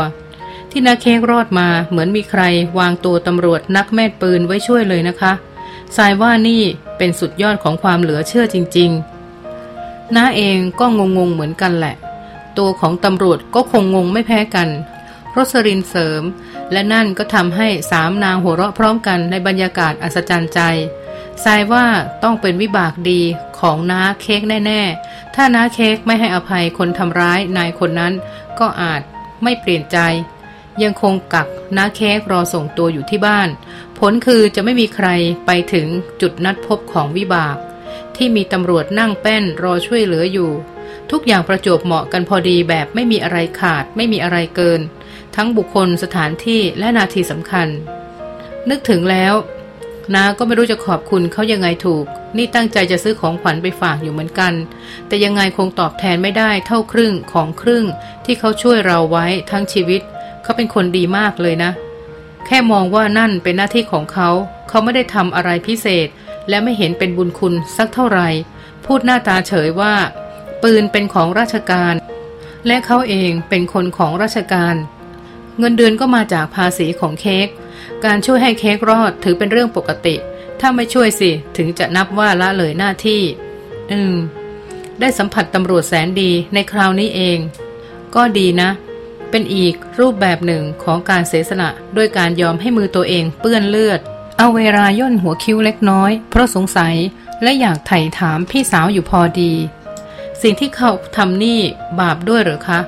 [0.71, 2.41] ที่นาเค้กรอดมาเหมือนมีใคร
[2.79, 5.33] วางตัวตำรวจนักแม่ปืนไว้ช่วยเลยนะคะ
[5.97, 6.61] ทรายว่านี่
[6.97, 8.89] เป็นสุดยอดของความเหลือเชื่อจริง
[9.53, 11.95] ๆ น้าเองก็งงงเหมือนกันแหละ
[12.57, 14.67] ตัวของตำรวจก็คงงงไม่แพ้กัน
[15.35, 16.23] รสรินเสริม
[16.71, 20.61] และนั่นก็ทำให้สามนางหัวเราะพร้อมกันในบรรยากาศอัศจรรย์ใจ
[21.43, 21.85] ทรายว่า
[22.23, 23.21] ต้องเป็นวิบากดี
[23.59, 28.13] ของน้าเค้กแน่ ๆ ถ้าน้าเค้กไม่ให้อภัยคนทำร้ายนายคนนั้น
[28.59, 29.01] ก็อาจ
[29.43, 29.97] ไม่เปลี่ยนใจ
[30.83, 33.49] ยังคงกักน้าเค้กรอส่งตัวอยู่ที่บ้าน
[33.97, 35.07] ผลคือจะไม่มีใคร
[35.45, 35.87] ไปถึง
[36.21, 37.57] จุดนัดพบของวิบาก
[38.15, 40.51] ที่มีตำรวจนั่งแป้นรอช่วยเหลืออยู่
[41.11, 44.81] ทุกอย่างประจวบเหมาะกันพอดีแบบไม่มีอะไรขาดไม่มีอะไรเกิน
[45.35, 47.67] ทั้งบุคคลสถานที่และนาทีสำคัญ
[48.69, 49.33] นึกถึงแล้ว
[50.13, 52.05] นาก็ไม่รู้จะขอบคุณเขายังไงถูก
[52.37, 54.53] นี่ตั้งใจจะซื้อของขวัญไปฝากอยู่เหมือนกัน
[55.07, 57.85] แต่ยังไงคงตอบแทนไม่ได้เท่าครึ่งของครึ่ง
[58.25, 60.01] ที่เขาช่วยเราไว้ทั้งชีวิต
[60.43, 61.71] เขาเป็นคนดีมากเลยนะ
[62.45, 64.29] แค่มองว่านั่นเป็นหน้าที่ของเขา
[64.69, 66.07] เขาไม่ได้ทำอะไรพิเศษ
[66.49, 68.29] และไม่เห็นเป็นบุญคุณสักเท่าไหร่
[68.85, 69.93] พูดหน้าตาเฉยว่า
[70.63, 71.93] ปืนเป็นของราชการ
[72.67, 74.75] และเขาเองเป็นคนของราชการ
[75.59, 77.47] เงินเดือนก็มาจากภาษีของเค้ก
[78.05, 80.15] การช่วยให้เค้กรอดถือเป็นเรื่องปกติ
[80.59, 83.21] ถ้าไม่ช่วยสิ ถึงจะนับว่าละเลยหน้าที่
[83.91, 84.15] อืม
[84.99, 87.37] ได้สัมผัสตำรวจแสนดีในคราวนี้เอง
[88.15, 88.69] ก็ดีนะ
[89.29, 93.99] เป็นอีกรูปแบบหนึ่งของการเสียสละด้วยการยอมให้มือตัวเองเปื้อนเลือด
[94.37, 96.95] เอาเวลาย่นหัวคิ้วเล็กน้อย เพราะสงสัย
[97.43, 99.51] และอยากไถ่ถามพี่สาวอยู่พอดี
[100.41, 101.59] สิ่งที่เขาทำนี่
[101.99, 102.79] บาปด้วยหรือคะ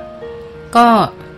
[0.76, 0.88] ก็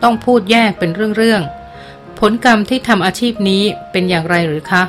[0.02, 4.82] ต้องพูดแยกเป็นเรื่องๆ ผลกรรมที่ทำอาชีพนี้เป็นอย่างไรหรือคะ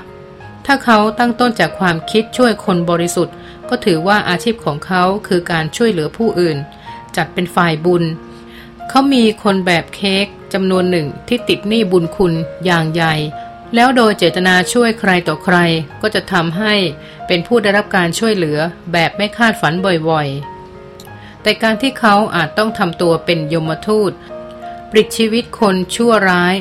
[0.66, 3.36] ถ้าเขาตั้งต้นจากความคิดช่วยคนบริสุทธิ์
[3.70, 6.58] ก็ถือว่าอาชีพของเขาคือการช่วยเหลือผู้อื่น
[7.16, 8.04] จัดเป็นฝ่ายบุญ
[8.90, 12.34] เขามีคนแบบเค้กจำนวนหนึ่งที่ติดหนี้บุญคุณ
[12.66, 13.16] อย่างใหญ่
[13.76, 15.58] แล้วโดยเจตนาช่วยใครต่อใคร
[16.02, 16.74] ก็จะทำให้
[17.28, 18.58] เป็นผู้ได้รับการช่วยเหลือ
[18.94, 19.74] แบบไม่คาดฝัน
[20.10, 24.12] บ่อยๆ แต่การที่เขาอาจต้องทำตัวเป็นยมทูต
[24.92, 26.56] ปลิดชีวิตคนชั่วร้าย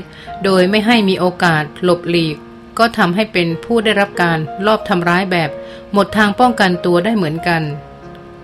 [0.44, 2.36] โดยไม่ให้มีโอกาสหลบหลีก
[2.78, 5.50] ก็ทำให้เป็นผู้ได้รับการลอบทำร้ายแบบ
[5.92, 7.62] หมดทางป้องกันตัวได้เหมือนกัน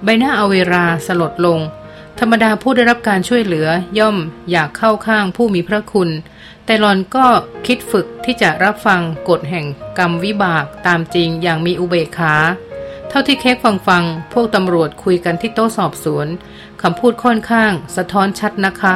[0.05, 1.61] ใบหน้าอเวราสลดลง
[2.19, 3.69] ธรรมดาผู้ได้รับการช่วยเหลือ
[3.99, 4.17] ย่อม
[4.51, 6.11] อยากเข้าข้างผู้มีพระคุณ
[6.65, 7.27] แต่หลอนก็
[7.67, 9.67] คิดฝึกที่จะรับฟังกฎแห่ง
[9.99, 12.35] กรรมวิบากตามจริงอย่างมีอุเบกขา
[13.09, 16.27] เท่าที่เค้กฟังฟัง พวกตำรวจคุยกันที่โต๊ะสอบสวน
[16.83, 18.95] คำพูดค่อนข้าง สะท้อนชัดนะคะ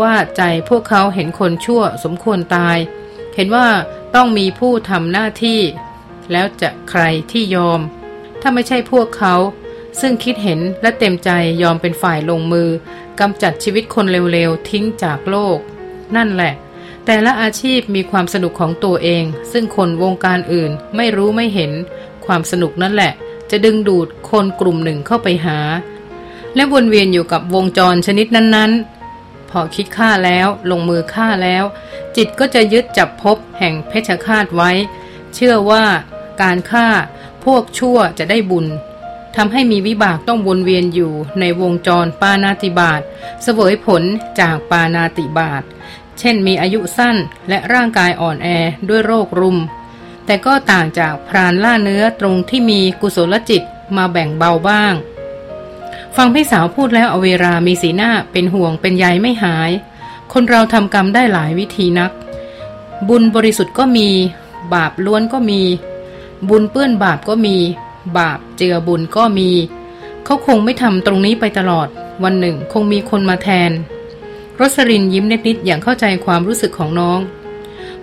[0.00, 2.76] ว่าใจพวกเขาเห็นคนชั่วสมควรตาย
[3.34, 3.66] เห็นว่า
[4.14, 5.60] ต้องมีผู้ทำหน้าที่
[6.32, 7.80] แล้วจะใครที่ยอม
[8.40, 9.34] ถ้าไม่ใช่พวกเขา
[10.00, 11.30] ซึ่งคิดเห็นและเต็มใจ
[11.62, 12.68] ยอมเป็นฝ่ายลงมือ
[13.20, 15.58] กำจัดชีวิตคนเร็วๆ ทิ้งจากโลก
[16.16, 16.52] นั่นแหละ
[17.06, 21.72] แต่ละอาชีพมีความสนุกของตัวเอง ซึ่งคนวงการอื่นไม่รู้ไม่เห็น
[22.26, 23.12] ความสนุกนั่นแหละ
[23.50, 25.58] จะดึงดูดคนกลุ่มหนึ่งเข้าไปหา
[26.54, 28.99] และวนเวียนอยู่กับวงจรชนิดนั้นๆ
[29.50, 31.64] พอคิดฆ่าแล้วลงมือฆ่าแล้ว
[32.16, 34.70] จิตก็จะยึดจับพบแห่งเพชฌฆาตไว้
[35.34, 35.84] เชื่อว่า
[36.42, 36.88] การฆ่า
[37.44, 38.66] พวกชั่วจะได้บุญ
[39.36, 43.00] ทำให้มีวิบากต้องวนเวียนอยู่ในวงจรปานาติบาต
[43.42, 44.02] เสวยผล
[44.40, 45.62] จากปานาติบาต
[46.18, 47.16] เช่นมีอายุสั้น
[47.48, 48.48] และร่างกายอ่อนแอ
[48.88, 49.58] ด้วยโรครุม
[50.26, 53.62] แต่ก็ต่างจากพรานล่าเนื้อตรงที่มีกุศลจิต
[53.96, 54.94] มาแบ่งเบาบ้าง
[56.22, 59.70] ฟังพี่สาวพูดแล้วอเวรามีสีหน้าเป็นห่วงเป็นใยไม่หาย
[60.32, 62.12] คนเราทำกรรมได้หลายวิธีนัก
[63.08, 64.08] บุญบริสุทธิ์ก็มี
[64.74, 65.60] บาปล้วนก็มี
[66.48, 67.56] บุญเปื้อนบาปก็มี
[68.18, 69.50] บาปเจือบุญก็มี
[70.24, 71.88] เขาคงไม่ทำตรงนี้ไปตลอด
[72.24, 73.70] วันหนึ่งคงมีคนมาแทน
[74.60, 77.20] รสรินยิ้มนิดๆอย่างเข้าใจความรู้สึกของน้อง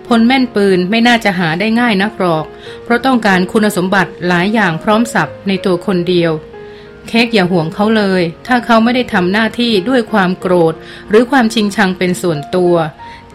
[0.06, 2.44] พลแม่นปืนไม่น่าจะหาได้ง่ายนักหรอก
[2.84, 6.32] เพราะต้องการคุณสมบัติหลายอย่างพร้อมสับในตัวคนเดียว
[7.08, 10.74] เค้กอย่าห่วงเขาเลย ถ้าเขาไม่ได้ทำหน้าที่ด้วยความโกรธ
[11.08, 12.74] หรือความชิงชังเป็นส่วนตัว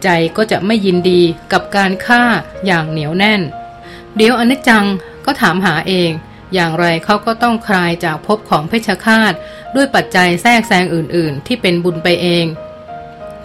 [0.03, 0.07] ใจ
[0.37, 1.21] ก็จะไม่ยินดี
[1.51, 2.23] กับการฆ่า
[2.65, 3.41] อย่างเหนียวแน่น
[4.15, 4.85] เดี๋ยวอนิจจัง
[5.25, 6.11] ก็ถามหาเอง
[6.53, 9.33] อย่างไรเขาก็ต้องคลายจากภพของเพชฌฆาต
[9.75, 12.45] ด้วยปัจจัยแทรกแซงอื่น ๆ ที่เป็นบุญไปเอง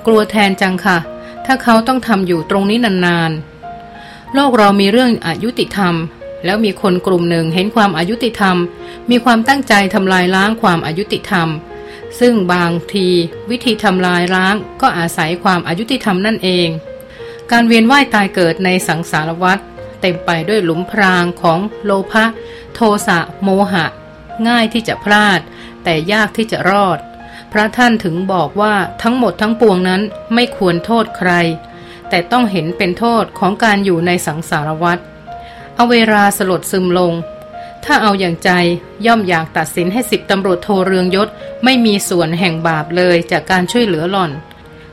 [0.07, 0.99] กลัวแทนจังค่ะ
[1.47, 5.95] ถ้าเขาต้องทำอยู่ตรงนี้นานๆโลกเรามีเรื่องอายุติธรรม
[6.45, 8.57] แล้วมีคนกลุ่มหนึ่งเห็นความอายุติธรรม
[9.11, 11.49] มีความตั้งใจทำลายล้างความอายุติธรรม
[12.21, 13.09] ซึ่งบางที
[13.51, 16.69] วิธีทำลายล้างก็อาศัยความอายุติธรรมนั่นเอง
[17.51, 19.59] การเวียนว่ายตายเกิดในสังสารวัฏ
[20.01, 22.25] เต็มไปด้วยหลุมพรางของโลภะ
[22.75, 23.87] โทสะโมหะ
[24.49, 25.41] ง่ายที่จะพลาด
[25.85, 26.99] แต่ยากที่จะรอด
[27.53, 30.03] พระท่านถึงบอกว่าทั้งหมดทั้งปวงนั้น
[30.35, 31.31] ไม่ควรโทษใคร
[32.09, 34.99] แต่ต้องเห็นเป็นโทษของการอยู่ในสังสารวัฏ
[35.79, 37.13] เอาเวลาสลดซึมลง
[37.85, 38.51] ถ้าเอาอย่างใจ
[39.07, 41.29] ย่อมอยากตัดสินให้สิบตำรวจโทเรืองยศ
[41.65, 44.33] ไม่มีส่วนแห่งบาปเลยจากการช่วยเหลือหล่อน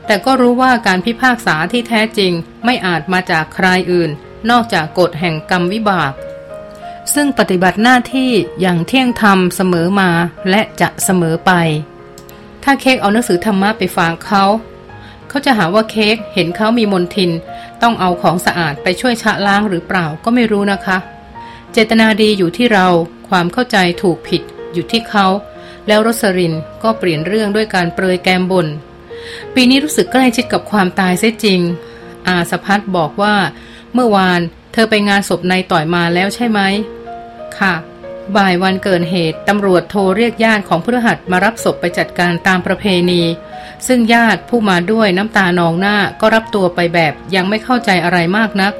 [0.06, 2.32] แต่ก็รู้ว่าการพิพากษาที่แท้จริง
[2.64, 4.10] ไม่อาจมาจากใครอื่น
[4.50, 6.12] นอกจากกฎแห่งกรรมวิบาก
[7.14, 8.30] ซึ่งปฏิบัติหน้าที่
[8.60, 10.10] อย่างเที่ยงธรรมเสมอมา
[10.50, 11.52] และจะเสมอไป
[12.62, 14.44] ถ้าเค้กเอาหนังสือธรรมะไปฝากเขา
[15.28, 17.30] เขาจะหาว่าเค้กเห็นเขามีมนทิน
[17.82, 20.98] ต้องเอาของสะอาดไปช่วยชะล้างหรือเปล่าก็ไม่รู้นะคะ
[21.72, 22.86] เจตนาดีอยู่ที่เรา
[23.28, 25.26] ความเข้าใจถูกผิดอยู่ที่เขา
[25.86, 28.66] แล้วรสรินก็เปลี่ยนเรื่องด้วยการเปรยแกมบน
[29.54, 31.60] ปีนี้รู้สึกใกล้ชิดกับความตายเสียจริง
[32.28, 33.34] อาสพัฒบอกว่า
[33.94, 34.40] เมื่อวาน
[34.72, 36.60] เธอไปงานศพนายต่อยมาแล้วใช่ไหม
[37.58, 37.74] ค่ะ
[38.36, 43.22] บ่ายวันเกิดเหตุตำรวจโทรเรียกญาติของพฤหัสมารับศพไปจัดการตามประเพณี
[43.86, 48.72] ซึ่งญาติผู้มาด้วยน้ำตานองหน้าก็รับตัวไปแบบยังไม่เข้าใจอะไรมากนัก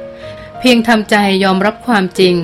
[0.59, 2.35] เพียงทำใจยอมรับความจริง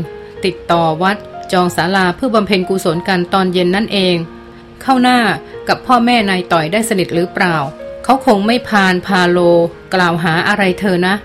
[0.46, 1.18] ติดต่อวัด
[1.52, 4.16] จองศาลาเพื่อบำเพ็ญกุศลกันตอนเย็นนั่นเอง
[4.82, 5.20] เข้าหน้า
[5.68, 7.56] กับพ่อแม่นายต่อยได้สนิทหรือเปล่า
[8.04, 9.40] เขาคงไม่พานพาโล
[9.94, 11.16] กล่าวหาอะไรเธอนะ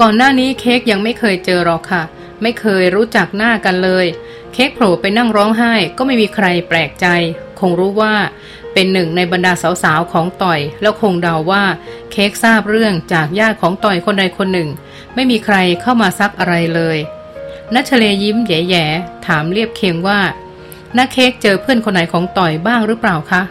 [0.00, 2.02] ก่อนหน้านี้เค้กยังไม่เคยเจอหรอกค่ะ
[2.42, 4.06] ไม่เคยรู้จักหน้ากันเลย
[4.52, 7.06] เค้กโผล่ไปนั่งร้องไห้ก็ไม่มีใครแปลกใจ
[7.60, 8.14] คงรู้ว่า
[8.80, 9.52] เป็นหนึ่งในบรรดา
[9.82, 11.64] สาวๆของต่อย แล้วคงเดาว่า
[12.10, 14.68] เค้กทราบเรื่องจากญาติของต่อยคนใดคนหนึ่ง
[15.14, 16.98] ไม่มีใครเข้ามาซักอะไรเลย
[17.74, 20.20] นัชเลยิ้มแย่ๆถามเรียบเคียงว่า
[20.96, 23.42] น้าเค้กเจอเพื่อนคนไหนของต่อยบ้างหรือเปล่าคะ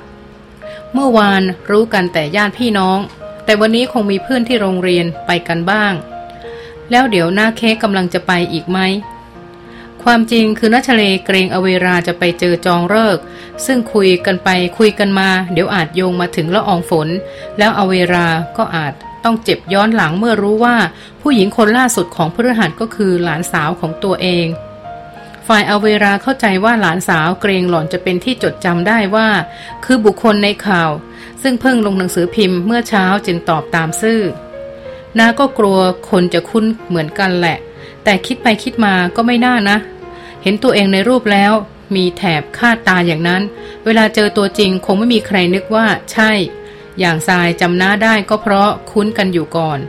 [0.93, 2.99] เมื่อวานรู้กันแต่ญาติพี่น้อง
[3.45, 5.93] แต่วันนี้คงมีเพื่อนที่โรงเรียนไปกันบ้าง
[6.91, 8.79] แล้วเดี๋ยวหน้าเค้กกำลังจะไปอีกไหม
[10.09, 13.17] ความจริงคือนัชเลเกรงอเวราจะไปเจอจองเลิก
[13.65, 17.07] ซึ่งคุยกันไปคุยกันมา เดี๋ยวอาจโยงมาถึงละอองฝน
[17.57, 18.27] แล้วอเวรา
[18.57, 18.93] ก็อาจ
[19.23, 20.75] ต้องเจ็บย้อนหลังเมื่อรู้ว่า
[21.21, 24.47] ผู้หญิงคนล่าสุดของพฤหัสก็คือหลานสาวของตัวเอง
[25.47, 29.27] ฝ่ายอเวราเข้าใจว่าหลานสาวเกรงหล่อนจะเป็นที่จดจำได้ว่า
[29.85, 30.91] คือบุคคลในข่าว
[31.41, 34.21] ซึ่งเพิ่งลงหนังสือพิมพ์เมื่อเช้าจึงตอบตามซื่อ
[35.17, 35.79] นาก็กลัว
[36.09, 37.57] คนจะคุ้นเหมือนกันแหละ
[38.03, 39.77] แต่คิดไปคิดมาก็ไม่น่านะ
[40.49, 41.53] ห็นตัวเองในรูปแล้ว
[41.95, 43.41] มีแถบคาดตาอย่างนั้น
[43.85, 46.31] เวลาเจอตัวจริงคงไม่มีใครนึกว่าใช่
[46.99, 49.79] อย่างทรายจำหน้าได้ก็เพราะคุ้นกันอยู่ก่อน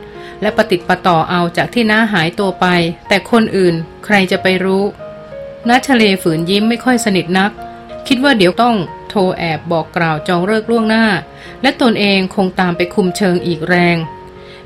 [0.41, 2.65] และประติดประต่อเอาจากที่น้าหายตัวไป
[3.07, 4.83] แต่คนอื่นใครจะไปรู้
[5.67, 7.51] น้าทะเลฝืนยิ้มไม่ค่อยสนิทนัก
[8.07, 8.75] คิดว่าเดี๋ยวต้อง
[9.09, 11.05] โทรแอบบอกกล่าวจองเลิกล่วงหน้า
[11.61, 13.97] และตนเองคงตามไปคุมเชิงอีกแรง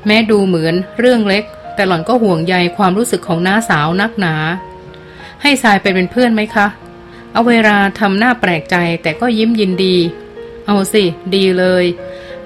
[0.06, 4.36] แม้ดูเหมือนเรื่องเล็ก แต่หล่อนก็ห่วงใยความรู้สึกของน้าสาวนักหนา
[5.46, 6.66] ให้ทรายไปเป็นเพื่อนไหมคะ
[7.32, 9.96] เอาเวลาทำหน้าแปลกใจแต่ก็ยิ้มยินดี
[10.66, 11.84] เอาสิ ดีเลย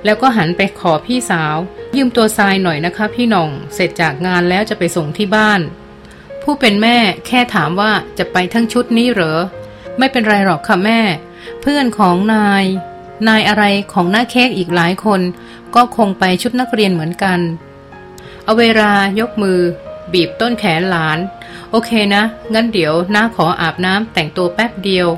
[0.05, 1.57] แล้วก็หันไปขอพี่สาว
[1.96, 5.61] ยืมตัวทรายหน่อยนะคะ พี่น่อง เสร็จจากงานแล้วจะไปส่งที่บ้าน
[6.42, 6.96] ผู้เป็นแม่
[7.26, 9.38] แค่ถามว่าจะไปทั้งชุดนี้เหรอ
[9.99, 11.01] ไม่เป็นไรหรอกค่ะแม่
[11.62, 12.64] เพื่อนของนาย
[13.28, 15.20] นายอะไรของหน้าเค้กอีกหลายคน
[15.74, 17.38] ก็คงไปชุดนักเรียนเหมือนกัน
[18.44, 19.61] เอาเวลายกมือ
[20.12, 21.18] บีบต้นแขนหลาน
[21.73, 22.23] โอเคนะ
[22.55, 25.09] งั้นเดี๋ยวน้าขออาบน้ำแต่งตัวแป๊บเดียว